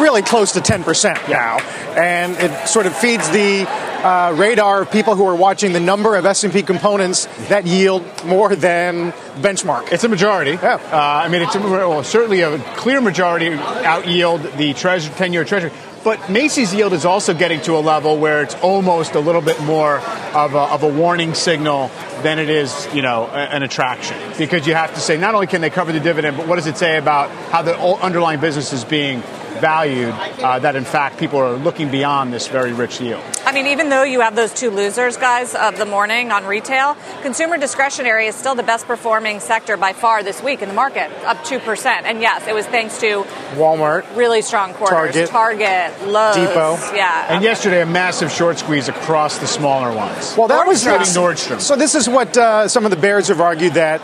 [0.00, 1.58] really close to 10% now.
[1.96, 3.66] And it sort of feeds the
[4.06, 8.54] uh, radar of people who are watching the number of S&P components that yield more
[8.54, 9.92] than benchmark.
[9.92, 10.52] It's a majority.
[10.52, 10.74] Yeah.
[10.92, 15.44] Uh, I mean, it's a, well, certainly a clear majority out yield the treasure, 10-year
[15.44, 15.72] treasury.
[16.04, 19.60] But Macy's yield is also getting to a level where it's almost a little bit
[19.62, 21.90] more of a, of a warning signal
[22.22, 24.16] than it is, you know, an attraction.
[24.38, 26.68] Because you have to say, not only can they cover the dividend, but what does
[26.68, 29.24] it say about how the underlying business is being
[29.60, 33.22] valued uh, that in fact people are looking beyond this very rich yield.
[33.44, 36.96] I mean, even though you have those two losers, guys, of the morning on retail,
[37.22, 41.10] consumer discretionary is still the best performing sector by far this week in the market,
[41.24, 41.86] up 2%.
[41.86, 43.22] And yes, it was thanks to
[43.54, 46.96] Walmart, really strong quarters, Target, Target Lowe's, Depot.
[46.96, 47.34] Yeah.
[47.34, 50.34] And yesterday, a massive short squeeze across the smaller ones.
[50.36, 51.60] Well, that was Nordstrom.
[51.60, 54.00] So this is what uh, some of the bears have argued that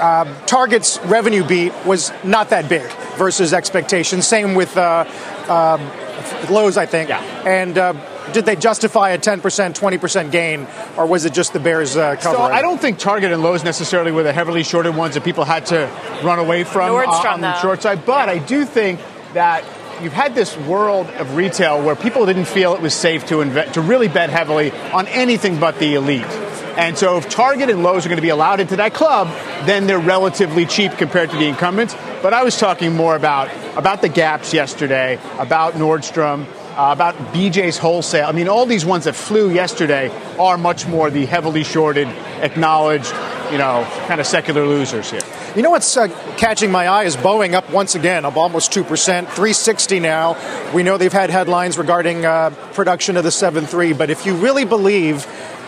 [0.00, 4.26] uh, Target's revenue beat was not that big versus expectations.
[4.26, 5.04] Same with uh,
[5.48, 7.08] uh, Lowe's, I think.
[7.08, 7.22] Yeah.
[7.46, 7.92] And uh,
[8.32, 12.34] did they justify a 10%, 20% gain, or was it just the Bears uh, covering?
[12.34, 15.44] So I don't think Target and Lowe's necessarily were the heavily shorted ones that people
[15.44, 15.90] had to
[16.22, 17.58] run away from uh, on the though.
[17.60, 18.04] short side.
[18.06, 19.00] But I do think
[19.34, 19.64] that
[20.02, 23.74] you've had this world of retail where people didn't feel it was safe to invest,
[23.74, 26.49] to really bet heavily on anything but the elite.
[26.76, 29.28] And so if Target and Lowe's are going to be allowed into that club,
[29.66, 31.94] then they're relatively cheap compared to the incumbents.
[32.22, 37.78] But I was talking more about about the gaps yesterday, about Nordstrom, uh, about BJ's
[37.78, 38.26] wholesale.
[38.26, 42.08] I mean, all these ones that flew yesterday are much more the heavily shorted,
[42.40, 43.12] acknowledged,
[43.50, 45.20] you know, kind of secular losers here.
[45.56, 46.06] You know what's uh,
[46.36, 50.36] catching my eye is Boeing up once again, up almost 2%, 360 now.
[50.72, 54.64] We know they've had headlines regarding uh, production of the 7.3, but if you really
[54.64, 55.26] believe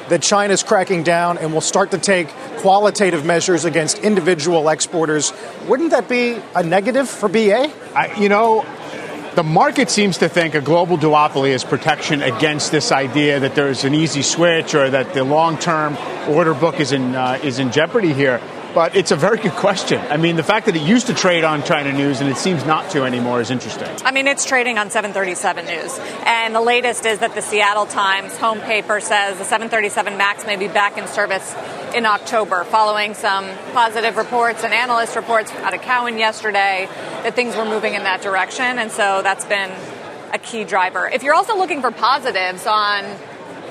[0.09, 5.33] that China's cracking down and will start to take qualitative measures against individual exporters,
[5.67, 7.73] wouldn't that be a negative for BA?
[7.95, 8.65] I, you know,
[9.35, 13.85] the market seems to think a global duopoly is protection against this idea that there's
[13.85, 15.97] an easy switch or that the long-term
[16.29, 18.41] order book is in uh, is in jeopardy here.
[18.75, 20.01] But it's a very good question.
[20.01, 22.65] I mean, the fact that it used to trade on China News and it seems
[22.65, 23.89] not to anymore is interesting.
[24.03, 25.99] I mean, it's trading on 737 News.
[26.25, 30.57] And the latest is that the Seattle Times home paper says the 737 MAX may
[30.57, 31.55] be back in service
[31.95, 36.89] in October, following some positive reports and analyst reports out of Cowen yesterday
[37.25, 38.79] that things were moving in that direction.
[38.79, 39.71] And so that's been
[40.33, 41.07] a key driver.
[41.07, 43.05] If you're also looking for positives on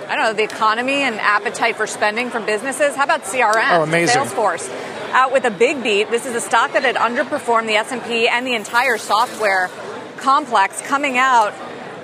[0.08, 2.98] I don't know, the economy and appetite for spending from businesses.
[2.98, 3.80] How about CRM?
[3.80, 4.22] Oh, amazing.
[4.22, 6.10] Salesforce out with a big beat.
[6.10, 9.70] This is a stock that had underperformed the S&P and the entire software
[10.18, 11.54] complex coming out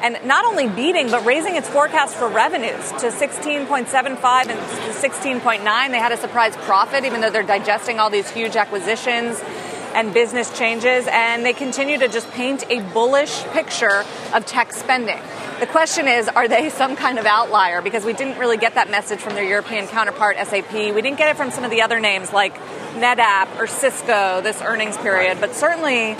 [0.02, 5.92] and not only beating but raising its forecast for revenues to 16.75 and 16.9.
[5.92, 9.42] They had a surprise profit even though they're digesting all these huge acquisitions
[9.94, 15.20] and business changes and they continue to just paint a bullish picture of tech spending.
[15.60, 17.82] The question is, are they some kind of outlier?
[17.82, 20.72] Because we didn't really get that message from their European counterpart, SAP.
[20.72, 22.56] We didn't get it from some of the other names like
[22.98, 26.16] NetApp or Cisco this earnings period, but certainly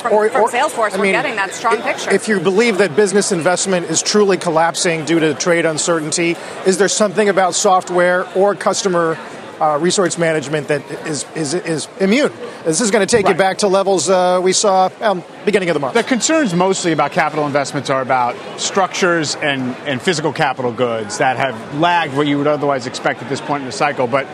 [0.00, 2.10] from, Or- from or- Salesforce, I we're mean, getting that strong picture.
[2.10, 6.88] If you believe that business investment is truly collapsing due to trade uncertainty, is there
[6.88, 9.18] something about software or customer
[9.60, 12.32] uh, resource management that is, is, is immune?
[12.64, 13.38] This is going to take you Right.
[13.38, 15.92] back to levels uh, we saw um, beginning of the month.
[15.92, 21.36] The concerns mostly about capital investments are about structures and, and physical capital goods that
[21.36, 24.06] have lagged what you would otherwise expect at this point in the cycle.
[24.06, 24.26] But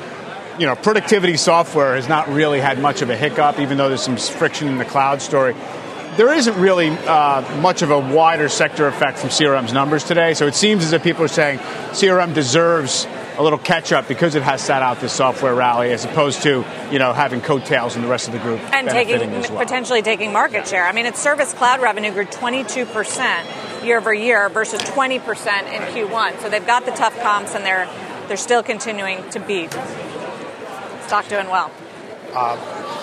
[0.58, 4.02] you know, productivity software has not really had much of a hiccup, even though there's
[4.02, 5.54] some friction in the cloud story.
[6.16, 10.46] There isn't really uh, much of a wider sector effect from CRM's numbers today, so
[10.46, 14.42] it seems as if people are saying CRM deserves a little catch up because it
[14.42, 18.08] has sat out this software rally, as opposed to you know having coattails in the
[18.08, 19.58] rest of the group and taking well.
[19.58, 20.86] potentially taking market share.
[20.86, 26.40] I mean, its service cloud revenue grew 22% year over year versus 20% in Q1.
[26.40, 27.86] So they've got the tough comps and they're
[28.28, 29.76] they're still continuing to beat.
[31.06, 31.70] Stock doing well.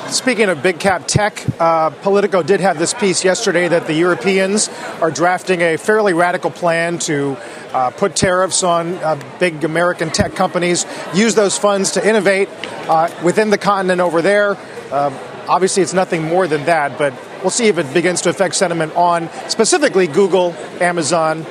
[0.09, 4.69] Speaking of big cap tech, uh, Politico did have this piece yesterday that the Europeans
[5.01, 7.37] are drafting a fairly radical plan to
[7.71, 10.85] uh, put tariffs on uh, big American tech companies,
[11.15, 12.49] use those funds to innovate
[12.89, 14.57] uh, within the continent over there.
[14.91, 18.55] Uh, obviously, it's nothing more than that, but we'll see if it begins to affect
[18.55, 21.41] sentiment on specifically Google, Amazon,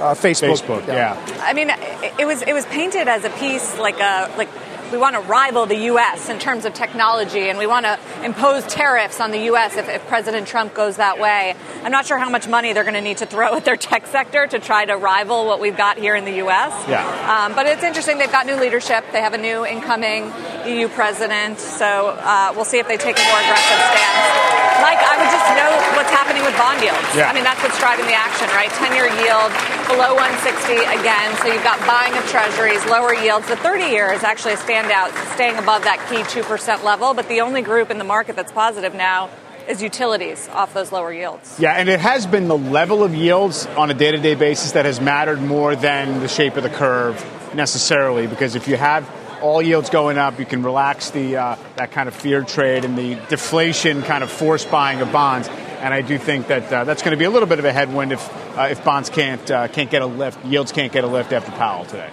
[0.00, 0.60] uh, Facebook.
[0.60, 1.16] Facebook, yeah.
[1.42, 4.48] I mean, it, it was it was painted as a piece like a like
[4.90, 6.28] we want to rival the U.S.
[6.28, 9.76] in terms of technology, and we want to impose tariffs on the U.S.
[9.76, 11.54] If, if President Trump goes that way.
[11.82, 14.06] I'm not sure how much money they're going to need to throw at their tech
[14.06, 16.72] sector to try to rival what we've got here in the U.S.
[16.88, 17.04] Yeah.
[17.26, 18.18] Um, but it's interesting.
[18.18, 19.04] They've got new leadership.
[19.12, 20.32] They have a new incoming
[20.66, 21.58] EU president.
[21.58, 24.50] So uh, we'll see if they take a more aggressive stance.
[24.82, 27.04] Mike, I would just note what's happening with bond yields.
[27.14, 27.28] Yeah.
[27.28, 28.70] I mean, that's what's driving the action, right?
[28.70, 29.52] 10 year yield
[29.90, 31.36] below 160 again.
[31.38, 33.48] So you've got buying of treasuries, lower yields.
[33.48, 37.12] The 30 year is actually a standout, staying above that key 2% level.
[37.12, 39.30] But the only group in the market that's positive now
[39.68, 41.58] is utilities off those lower yields.
[41.58, 44.72] Yeah, and it has been the level of yields on a day to day basis
[44.72, 47.16] that has mattered more than the shape of the curve
[47.54, 48.28] necessarily.
[48.28, 49.10] Because if you have
[49.42, 52.96] all yields going up, you can relax the uh, that kind of fear trade and
[52.96, 55.48] the deflation kind of force buying of bonds.
[55.80, 57.72] And I do think that uh, that's going to be a little bit of a
[57.72, 61.06] headwind if uh, if bonds can't uh, can't get a lift, yields can't get a
[61.06, 62.10] lift after Powell today.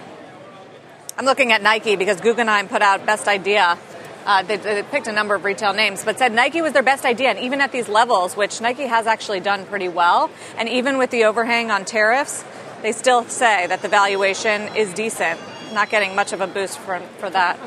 [1.18, 3.76] I'm looking at Nike because Guggenheim put out best idea.
[4.24, 7.04] Uh, they, they, picked a number of retail names, but said Nike was their best
[7.04, 7.30] idea.
[7.30, 11.10] And even at these levels, which Nike has actually done pretty well, and even with
[11.10, 12.44] the overhang on tariffs,
[12.82, 15.40] they still say that the valuation is decent.
[15.72, 17.58] Not getting much of a boost for, for that.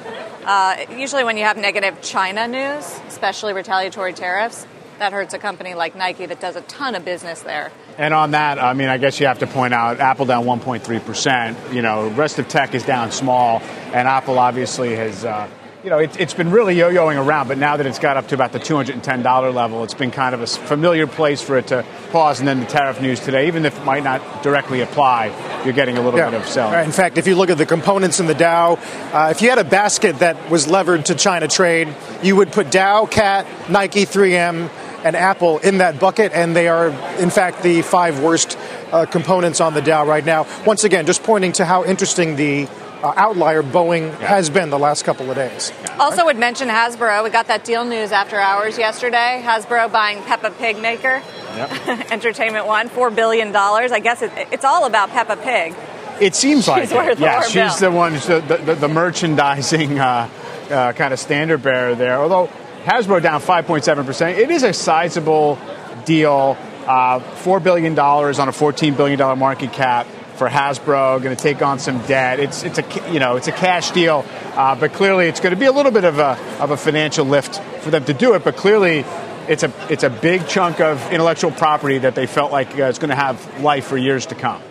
[0.46, 4.66] Uh, usually, when you have negative China news, especially retaliatory tariffs,
[5.02, 7.72] that hurts a company like Nike that does a ton of business there.
[7.98, 11.74] And on that, I mean, I guess you have to point out Apple down 1.3%.
[11.74, 13.62] You know, rest of tech is down small,
[13.94, 15.26] and Apple obviously has.
[15.26, 15.50] Uh,
[15.84, 18.36] you know, it, has been really yo-yoing around, but now that it's got up to
[18.36, 22.38] about the $210 level, it's been kind of a familiar place for it to pause.
[22.38, 25.34] And then the tariff news today, even if it might not directly apply,
[25.66, 26.30] you're getting a little yeah.
[26.30, 26.86] bit of selling.
[26.86, 28.78] In fact, if you look at the components in the Dow,
[29.12, 32.70] uh, if you had a basket that was levered to China trade, you would put
[32.70, 34.70] Dow, Cat, Nike, 3M,
[35.04, 38.58] and Apple in that bucket, and they are, in fact, the five worst
[38.92, 40.48] uh, components on the Dow right now.
[40.66, 42.68] Once again, just pointing to how interesting the
[43.04, 44.28] uh, outlier Boeing yeah.
[44.28, 45.72] has been the last couple of days.
[46.00, 47.24] Also, would mention Hasbro.
[47.24, 49.42] We got that deal news after hours yesterday.
[49.44, 51.22] Hasbro buying Peppa Pig Maker,
[51.56, 51.88] yep.
[52.12, 53.92] Entertainment One, four billion dollars.
[53.92, 55.76] I guess it, it's all about Peppa Pig.
[56.20, 57.20] It seems she's like it.
[57.20, 57.92] yeah, she's bill.
[57.92, 60.30] the one, the, the, the merchandising uh,
[60.70, 62.20] uh, kind of standard bearer there.
[62.20, 62.50] Although
[62.84, 64.38] Hasbro down 5.7%.
[64.38, 65.60] It is a sizable
[66.06, 66.58] deal.
[66.88, 71.78] Uh, $4 billion on a $14 billion market cap for Hasbro, going to take on
[71.78, 72.40] some debt.
[72.40, 75.60] It's, it's, a, you know, it's a cash deal, uh, but clearly it's going to
[75.60, 78.44] be a little bit of a, of a financial lift for them to do it.
[78.44, 79.06] But clearly
[79.48, 82.98] it's a, it's a big chunk of intellectual property that they felt like uh, is
[82.98, 84.62] going to have life for years to come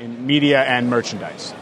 [0.00, 1.54] in media and merchandise.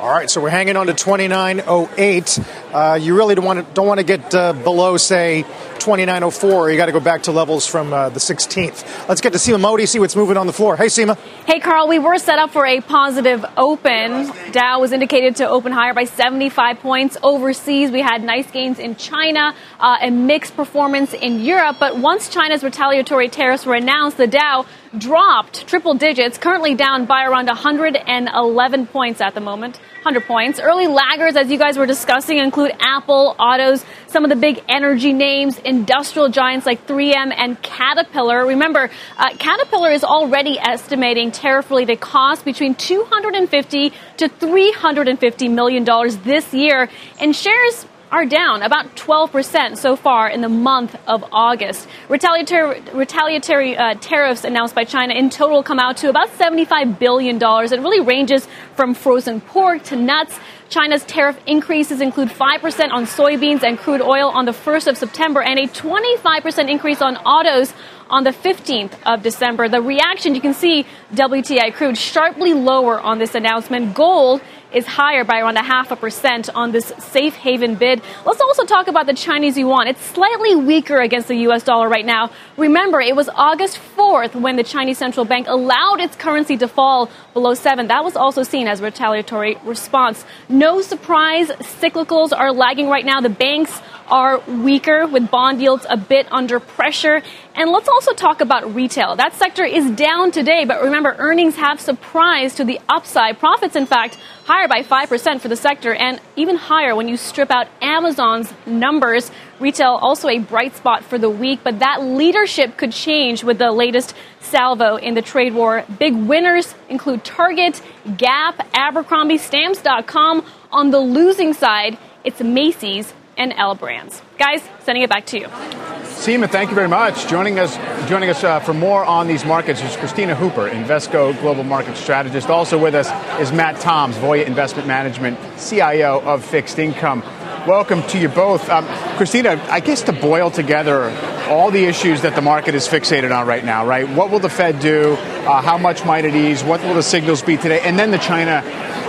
[0.00, 2.38] All right, so we're hanging on to 2908.
[2.72, 6.70] Uh, you really don't want to, don't want to get uh, below, say, 2904.
[6.70, 9.08] You got to go back to levels from uh, the 16th.
[9.10, 10.74] Let's get to Seema Modi, see what's moving on the floor.
[10.74, 11.18] Hey, Seema.
[11.44, 11.86] Hey, Carl.
[11.86, 14.32] We were set up for a positive open.
[14.52, 17.18] Dow was indicated to open higher by 75 points.
[17.22, 21.76] Overseas, we had nice gains in China uh, and mixed performance in Europe.
[21.78, 24.64] But once China's retaliatory tariffs were announced, the Dow
[24.96, 29.78] dropped triple digits, currently down by around 111 points at the moment.
[30.02, 30.58] 100 points.
[30.58, 35.12] Early laggers, as you guys were discussing, include Apple, autos, some of the big energy
[35.12, 38.46] names, industrial giants like 3M and Caterpillar.
[38.46, 46.52] Remember, uh, Caterpillar is already estimating tariff-related costs between 250 to 350 million dollars this
[46.54, 46.88] year,
[47.20, 51.86] and shares are down about 12% so far in the month of August.
[52.08, 57.36] Retaliatory, retaliatory uh, tariffs announced by China in total come out to about $75 billion.
[57.36, 60.38] It really ranges from frozen pork to nuts.
[60.68, 65.42] China's tariff increases include 5% on soybeans and crude oil on the 1st of September
[65.42, 67.72] and a 25% increase on autos
[68.08, 69.68] on the 15th of December.
[69.68, 73.94] The reaction, you can see WTI crude sharply lower on this announcement.
[73.94, 78.02] Gold is higher by around a half a percent on this safe haven bid.
[78.24, 79.88] Let's also talk about the Chinese yuan.
[79.88, 82.30] It's slightly weaker against the US dollar right now.
[82.56, 87.10] Remember, it was August 4th when the Chinese central bank allowed its currency to fall
[87.34, 87.88] below 7.
[87.88, 90.24] That was also seen as a retaliatory response.
[90.48, 93.20] No surprise, cyclicals are lagging right now.
[93.20, 93.80] The banks
[94.10, 97.22] are weaker with bond yields a bit under pressure.
[97.54, 99.16] And let's also talk about retail.
[99.16, 103.38] That sector is down today, but remember, earnings have surprised to the upside.
[103.38, 104.18] Profits, in fact,
[104.50, 109.30] higher by 5% for the sector and even higher when you strip out Amazon's numbers.
[109.60, 113.70] Retail also a bright spot for the week, but that leadership could change with the
[113.70, 115.84] latest salvo in the trade war.
[116.00, 117.80] Big winners include Target,
[118.16, 120.44] Gap, Abercrombie, Stamps.com.
[120.72, 124.20] On the losing side, it's Macy's and L Brands.
[124.36, 125.89] Guys, sending it back to you.
[126.20, 127.26] Seema, thank you very much.
[127.28, 131.64] Joining us, joining us uh, for more on these markets is Kristina Hooper, Invesco Global
[131.64, 132.50] Market Strategist.
[132.50, 133.08] Also with us
[133.40, 137.22] is Matt Toms, Voya Investment Management, CIO of Fixed Income.
[137.66, 138.68] Welcome to you both.
[138.68, 138.84] Um,
[139.16, 141.04] Christina, I guess to boil together
[141.48, 144.06] all the issues that the market is fixated on right now, right?
[144.06, 145.14] What will the Fed do?
[145.14, 146.62] Uh, how much might it ease?
[146.62, 147.80] What will the signals be today?
[147.80, 148.62] And then the China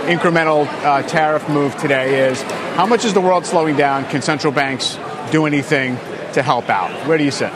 [0.06, 2.40] incremental uh, tariff move today is
[2.74, 4.06] how much is the world slowing down?
[4.06, 4.98] Can central banks
[5.30, 5.98] do anything
[6.34, 7.06] to help out?
[7.06, 7.52] Where do you sit?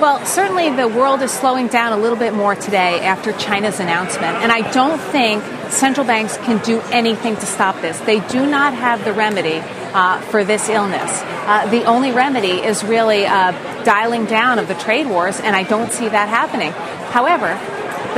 [0.00, 4.36] Well, certainly the world is slowing down a little bit more today after China's announcement.
[4.36, 7.98] And I don't think central banks can do anything to stop this.
[8.00, 11.10] They do not have the remedy uh, for this illness.
[11.22, 13.50] Uh, the only remedy is really uh,
[13.82, 16.70] dialing down of the trade wars, and I don't see that happening.
[17.10, 17.58] However,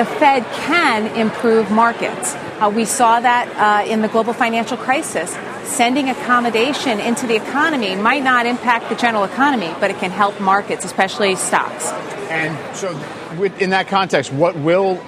[0.01, 2.35] the Fed can improve markets.
[2.35, 5.37] Uh, we saw that uh, in the global financial crisis.
[5.65, 10.41] Sending accommodation into the economy might not impact the general economy, but it can help
[10.41, 11.89] markets, especially stocks.
[12.31, 12.99] And so,
[13.59, 14.99] in that context, what will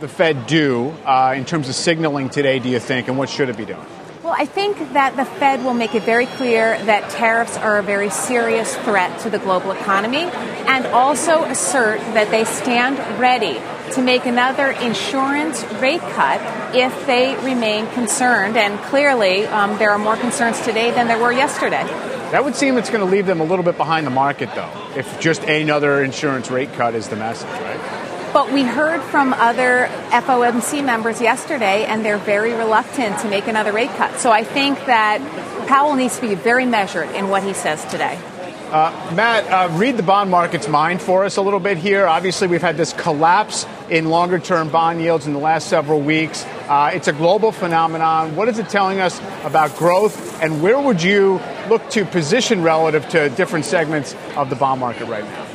[0.00, 3.48] the Fed do uh, in terms of signaling today, do you think, and what should
[3.48, 3.86] it be doing?
[4.22, 7.82] Well, I think that the Fed will make it very clear that tariffs are a
[7.82, 10.24] very serious threat to the global economy
[10.68, 13.58] and also assert that they stand ready
[13.94, 16.40] to make another insurance rate cut
[16.74, 18.56] if they remain concerned.
[18.56, 21.84] And clearly, um, there are more concerns today than there were yesterday.
[22.32, 24.70] That would seem it's going to leave them a little bit behind the market, though,
[24.96, 28.30] if just another insurance rate cut is the message, right?
[28.32, 33.72] But we heard from other FOMC members yesterday, and they're very reluctant to make another
[33.72, 34.18] rate cut.
[34.18, 35.20] So I think that
[35.68, 38.18] Powell needs to be very measured in what he says today.
[38.72, 42.06] Uh, Matt, uh, read the bond market's mind for us a little bit here.
[42.06, 46.46] Obviously, we've had this collapse in longer term bond yields in the last several weeks.
[46.68, 48.34] Uh, it's a global phenomenon.
[48.34, 53.06] What is it telling us about growth, and where would you look to position relative
[53.10, 55.51] to different segments of the bond market right now?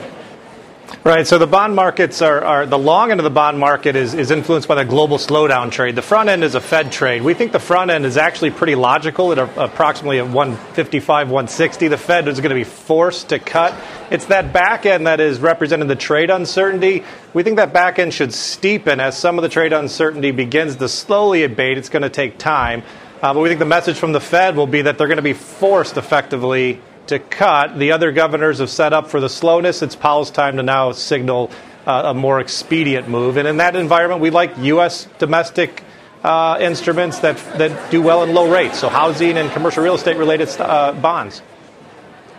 [1.04, 1.28] Right.
[1.28, 4.32] So the bond markets are, are, the long end of the bond market is, is
[4.32, 5.96] influenced by the global slowdown trade.
[5.96, 7.22] The front end is a Fed trade.
[7.22, 11.88] We think the front end is actually pretty logical at a, approximately at 155, 160.
[11.88, 13.74] The Fed is going to be forced to cut.
[14.12, 17.04] It's that back end that is representing the trade uncertainty.
[17.34, 20.90] We think that back end should steepen as some of the trade uncertainty begins to
[20.90, 21.78] slowly abate.
[21.78, 22.84] It's going to take time.
[23.22, 25.24] Uh, but we think the message from the Fed will be that they're going to
[25.24, 27.78] be forced effectively to cut.
[27.78, 29.82] The other governors have set up for the slowness.
[29.82, 31.52] It's Powell's time to now signal
[31.86, 33.38] uh, a more expedient move.
[33.38, 35.08] And in that environment, we like U.S.
[35.20, 35.84] domestic
[36.24, 40.18] uh, instruments that, that do well in low rates, so housing and commercial real estate
[40.18, 41.42] related uh, bonds.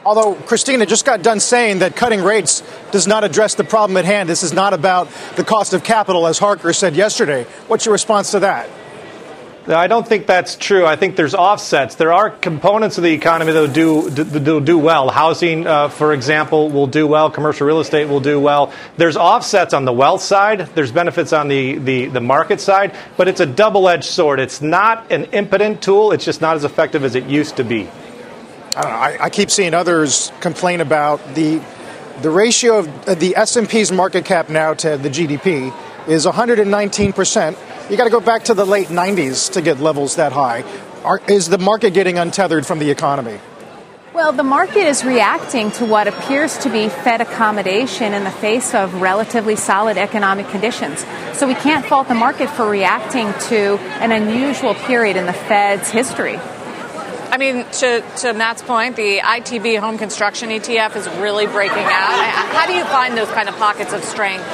[0.04, 2.62] Although Christina just got done saying that cutting rates
[2.92, 4.28] does not address the problem at hand.
[4.28, 7.44] This is not about the cost of capital, as Harker said yesterday.
[7.66, 8.70] What's your response to that?
[9.68, 10.86] I don't think that's true.
[10.86, 11.96] I think there's offsets.
[11.96, 15.10] There are components of the economy that do, that will do well.
[15.10, 17.30] Housing, uh, for example, will do well.
[17.30, 18.72] Commercial real estate will do well.
[18.96, 20.60] There's offsets on the wealth side.
[20.74, 22.96] There's benefits on the, the, the market side.
[23.18, 24.40] But it's a double edged sword.
[24.40, 26.12] It's not an impotent tool.
[26.12, 27.88] It's just not as effective as it used to be.
[28.74, 28.88] I know.
[28.88, 31.60] I, I keep seeing others complain about the
[32.22, 35.72] the ratio of uh, the S&P's market cap now to the GDP
[36.08, 37.56] is 119 percent
[37.90, 40.62] you got to go back to the late 90s to get levels that high.
[41.04, 43.40] Are, is the market getting untethered from the economy?
[44.12, 48.74] Well, the market is reacting to what appears to be Fed accommodation in the face
[48.74, 51.06] of relatively solid economic conditions.
[51.32, 55.88] So we can't fault the market for reacting to an unusual period in the Fed's
[55.88, 56.36] history.
[56.36, 62.52] I mean, to, to Matt's point, the ITB home construction ETF is really breaking out.
[62.52, 64.44] How do you find those kind of pockets of strength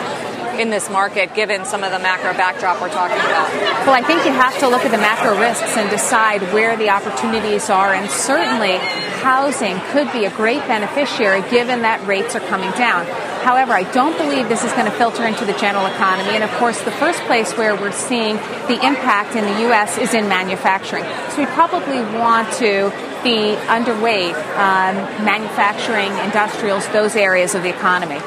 [0.61, 3.53] in this market given some of the macro backdrop we're talking about?
[3.87, 6.91] Well, I think you have to look at the macro risks and decide where the
[6.91, 7.95] opportunities are.
[7.95, 8.79] And certainly,
[9.23, 13.07] housing could be a great beneficiary given that rates are coming down.
[13.45, 16.31] However, I don't believe this is going to filter into the general economy.
[16.31, 19.99] And of course, the first place where we're seeing the impact in the U.S.
[19.99, 21.05] is in manufacturing.
[21.31, 22.91] So we probably want to
[23.23, 28.21] be underweight um, manufacturing, industrials, those areas of the economy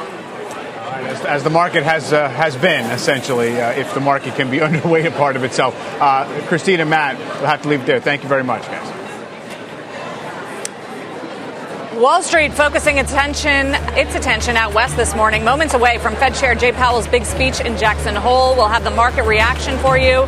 [1.07, 4.57] as, as, the market has uh, has been essentially, uh, if the market can be
[4.67, 5.75] underweight a part of itself.
[5.99, 7.99] Uh, Christine and Matt, we'll have to leave it there.
[7.99, 8.93] Thank you very much, guys.
[11.97, 16.53] Wall Street focusing attention, its attention out west this morning, moments away from Fed Chair
[16.53, 18.55] Jay Powell's big speech in Jackson Hole.
[18.55, 20.27] We'll have the market reaction for you.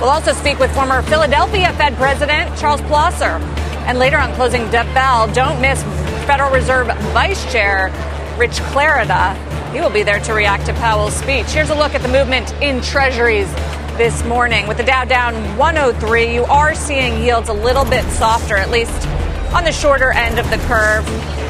[0.00, 3.38] We'll also speak with former Philadelphia Fed President Charles Plosser.
[3.86, 5.84] And later on Closing Death Bell, don't miss
[6.26, 7.92] Federal Reserve Vice Chair
[8.36, 11.46] Rich Clarida he will be there to react to Powell's speech.
[11.50, 13.52] Here's a look at the movement in treasuries
[13.98, 14.68] this morning.
[14.68, 19.06] With the Dow down 103, you are seeing yields a little bit softer, at least
[19.52, 21.04] on the shorter end of the curve.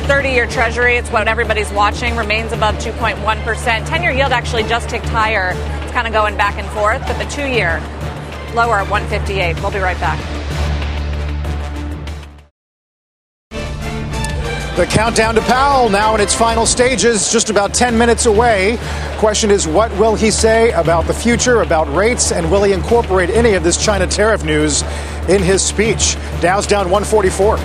[0.06, 3.86] 30 year treasury, it's what everybody's watching, remains above 2.1%.
[3.86, 5.52] 10 year yield actually just ticked higher.
[5.82, 7.78] It's kind of going back and forth, but the two year
[8.54, 9.60] lower at 158.
[9.60, 10.43] We'll be right back.
[14.76, 18.76] The countdown to Powell now in its final stages, just about 10 minutes away.
[19.18, 23.30] Question is, what will he say about the future, about rates, and will he incorporate
[23.30, 24.82] any of this China tariff news
[25.28, 26.16] in his speech?
[26.40, 27.56] Dow's down 144.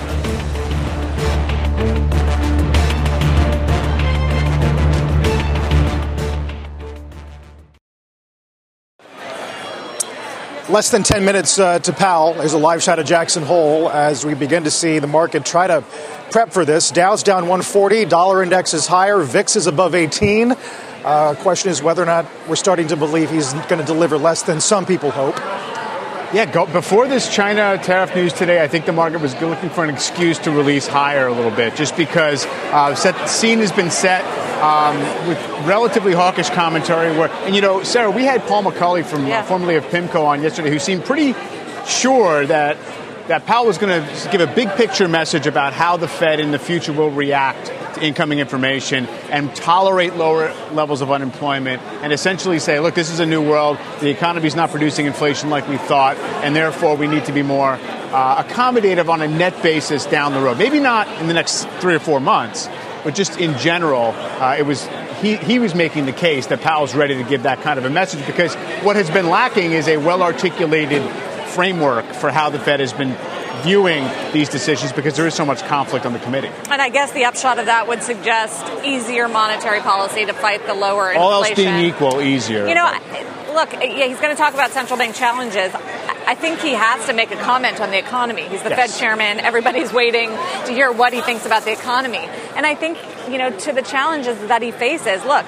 [10.70, 12.34] Less than 10 minutes uh, to Powell.
[12.34, 15.66] There's a live shot of Jackson Hole as we begin to see the market try
[15.66, 15.82] to
[16.30, 16.92] prep for this.
[16.92, 20.52] Dow's down 140, dollar index is higher, VIX is above 18.
[21.04, 24.44] Uh, question is whether or not we're starting to believe he's going to deliver less
[24.44, 25.34] than some people hope.
[26.32, 29.82] Yeah, go, before this China tariff news today, I think the market was looking for
[29.82, 33.90] an excuse to release higher a little bit, just because uh, set, scene has been
[33.90, 34.22] set
[34.62, 37.18] um, with relatively hawkish commentary.
[37.18, 39.40] Where, and you know, Sarah, we had Paul McCulley from yeah.
[39.40, 41.34] uh, formerly of PIMCO on yesterday, who seemed pretty
[41.84, 42.76] sure that
[43.26, 46.52] that Powell was going to give a big picture message about how the Fed in
[46.52, 47.72] the future will react
[48.02, 53.26] incoming information and tolerate lower levels of unemployment and essentially say, look, this is a
[53.26, 53.78] new world.
[54.00, 57.42] The economy is not producing inflation like we thought, and therefore we need to be
[57.42, 57.78] more
[58.12, 60.58] uh, accommodative on a net basis down the road.
[60.58, 62.68] Maybe not in the next three or four months,
[63.04, 64.88] but just in general, uh, it was
[65.20, 67.90] he, he was making the case that Powell's ready to give that kind of a
[67.90, 71.02] message because what has been lacking is a well articulated
[71.50, 73.16] framework for how the Fed has been
[73.62, 76.50] viewing these decisions because there is so much conflict on the committee.
[76.70, 80.74] And I guess the upshot of that would suggest easier monetary policy to fight the
[80.74, 81.22] lower inflation.
[81.22, 82.66] All else being equal, easier.
[82.66, 82.90] You know,
[83.54, 85.72] look, yeah, he's going to talk about central bank challenges.
[86.26, 88.42] I think he has to make a comment on the economy.
[88.42, 88.92] He's the yes.
[88.92, 89.40] Fed chairman.
[89.40, 90.30] Everybody's waiting
[90.66, 92.28] to hear what he thinks about the economy.
[92.54, 92.98] And I think,
[93.28, 95.44] you know, to the challenges that he faces, look,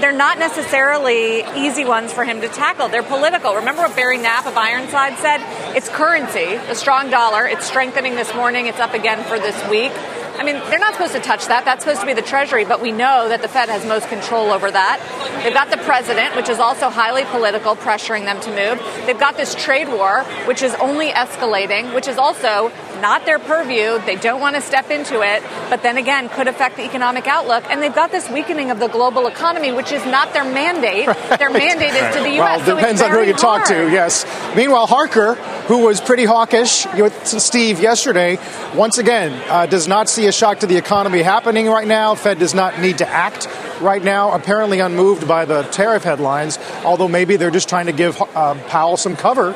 [0.00, 2.88] they're not necessarily easy ones for him to tackle.
[2.88, 3.54] They're political.
[3.54, 5.40] Remember what Barry Knapp of Ironside said?
[5.76, 7.46] It's currency, a strong dollar.
[7.46, 8.66] It's strengthening this morning.
[8.66, 9.92] It's up again for this week.
[10.38, 11.64] I mean, they're not supposed to touch that.
[11.64, 14.50] That's supposed to be the Treasury, but we know that the Fed has most control
[14.50, 15.00] over that.
[15.42, 19.06] They've got the president, which is also highly political, pressuring them to move.
[19.06, 22.70] They've got this trade war, which is only escalating, which is also
[23.00, 23.98] not their purview.
[24.04, 27.64] They don't want to step into it, but then again, could affect the economic outlook.
[27.70, 31.06] And they've got this weakening of the global economy, which is not their mandate.
[31.26, 31.38] Right.
[31.38, 32.66] Their mandate is to the U.S.
[32.66, 33.64] Well, depends on who you hard.
[33.64, 34.24] talk to, yes.
[34.54, 35.34] Meanwhile, Harker,
[35.66, 38.38] who was pretty hawkish with Steve yesterday,
[38.74, 42.14] once again, uh, does not see a shock to the economy happening right now.
[42.14, 43.48] Fed does not need to act
[43.80, 48.20] right now, apparently unmoved by the tariff headlines, although maybe they're just trying to give
[48.20, 49.52] uh, Powell some cover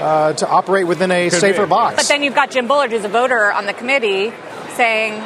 [0.00, 1.70] uh, to operate within a Could safer be.
[1.70, 1.96] box.
[1.96, 4.32] But then you've got Jim Bullard, who's a voter on the committee,
[4.76, 5.22] saying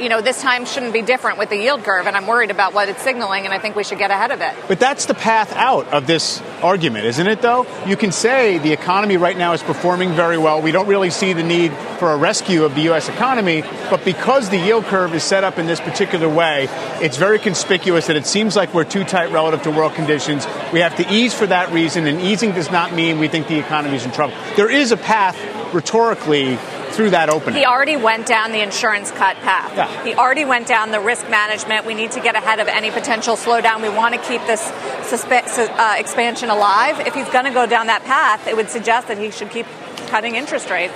[0.00, 2.74] you know, this time shouldn't be different with the yield curve, and I'm worried about
[2.74, 4.54] what it's signaling, and I think we should get ahead of it.
[4.68, 7.66] But that's the path out of this argument, isn't it, though?
[7.86, 10.62] You can say the economy right now is performing very well.
[10.62, 13.08] We don't really see the need for a rescue of the U.S.
[13.08, 16.68] economy, but because the yield curve is set up in this particular way,
[17.00, 20.46] it's very conspicuous that it seems like we're too tight relative to world conditions.
[20.72, 23.58] We have to ease for that reason, and easing does not mean we think the
[23.58, 24.34] economy is in trouble.
[24.56, 25.36] There is a path
[25.74, 26.58] rhetorically
[26.92, 27.58] through that opening.
[27.58, 29.76] He already went down the insurance cut path.
[29.76, 30.04] Yeah.
[30.04, 31.86] He already went down the risk management.
[31.86, 33.82] We need to get ahead of any potential slowdown.
[33.82, 34.62] We want to keep this
[35.10, 37.00] suspe- uh, expansion alive.
[37.06, 39.66] If he's going to go down that path, it would suggest that he should keep
[40.08, 40.94] cutting interest rates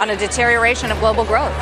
[0.00, 1.52] on a deterioration of global growth.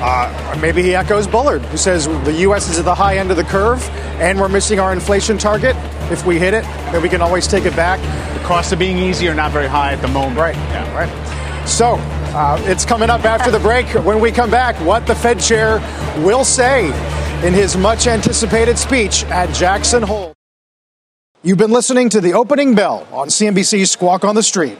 [0.00, 2.70] Uh, maybe he echoes Bullard, who says the U.S.
[2.70, 3.82] is at the high end of the curve
[4.20, 5.74] and we're missing our inflation target.
[6.10, 7.98] If we hit it, then we can always take it back.
[8.34, 10.38] The cost of being easy are not very high at the moment.
[10.38, 10.54] Right.
[10.54, 10.94] Yeah.
[10.94, 11.68] Right.
[11.68, 11.96] So
[12.34, 13.86] uh, it's coming up after the break.
[14.04, 15.78] When we come back, what the Fed chair
[16.18, 16.86] will say
[17.46, 20.34] in his much anticipated speech at Jackson Hole.
[21.42, 24.76] You've been listening to the opening bell on CNBC's Squawk on the Street.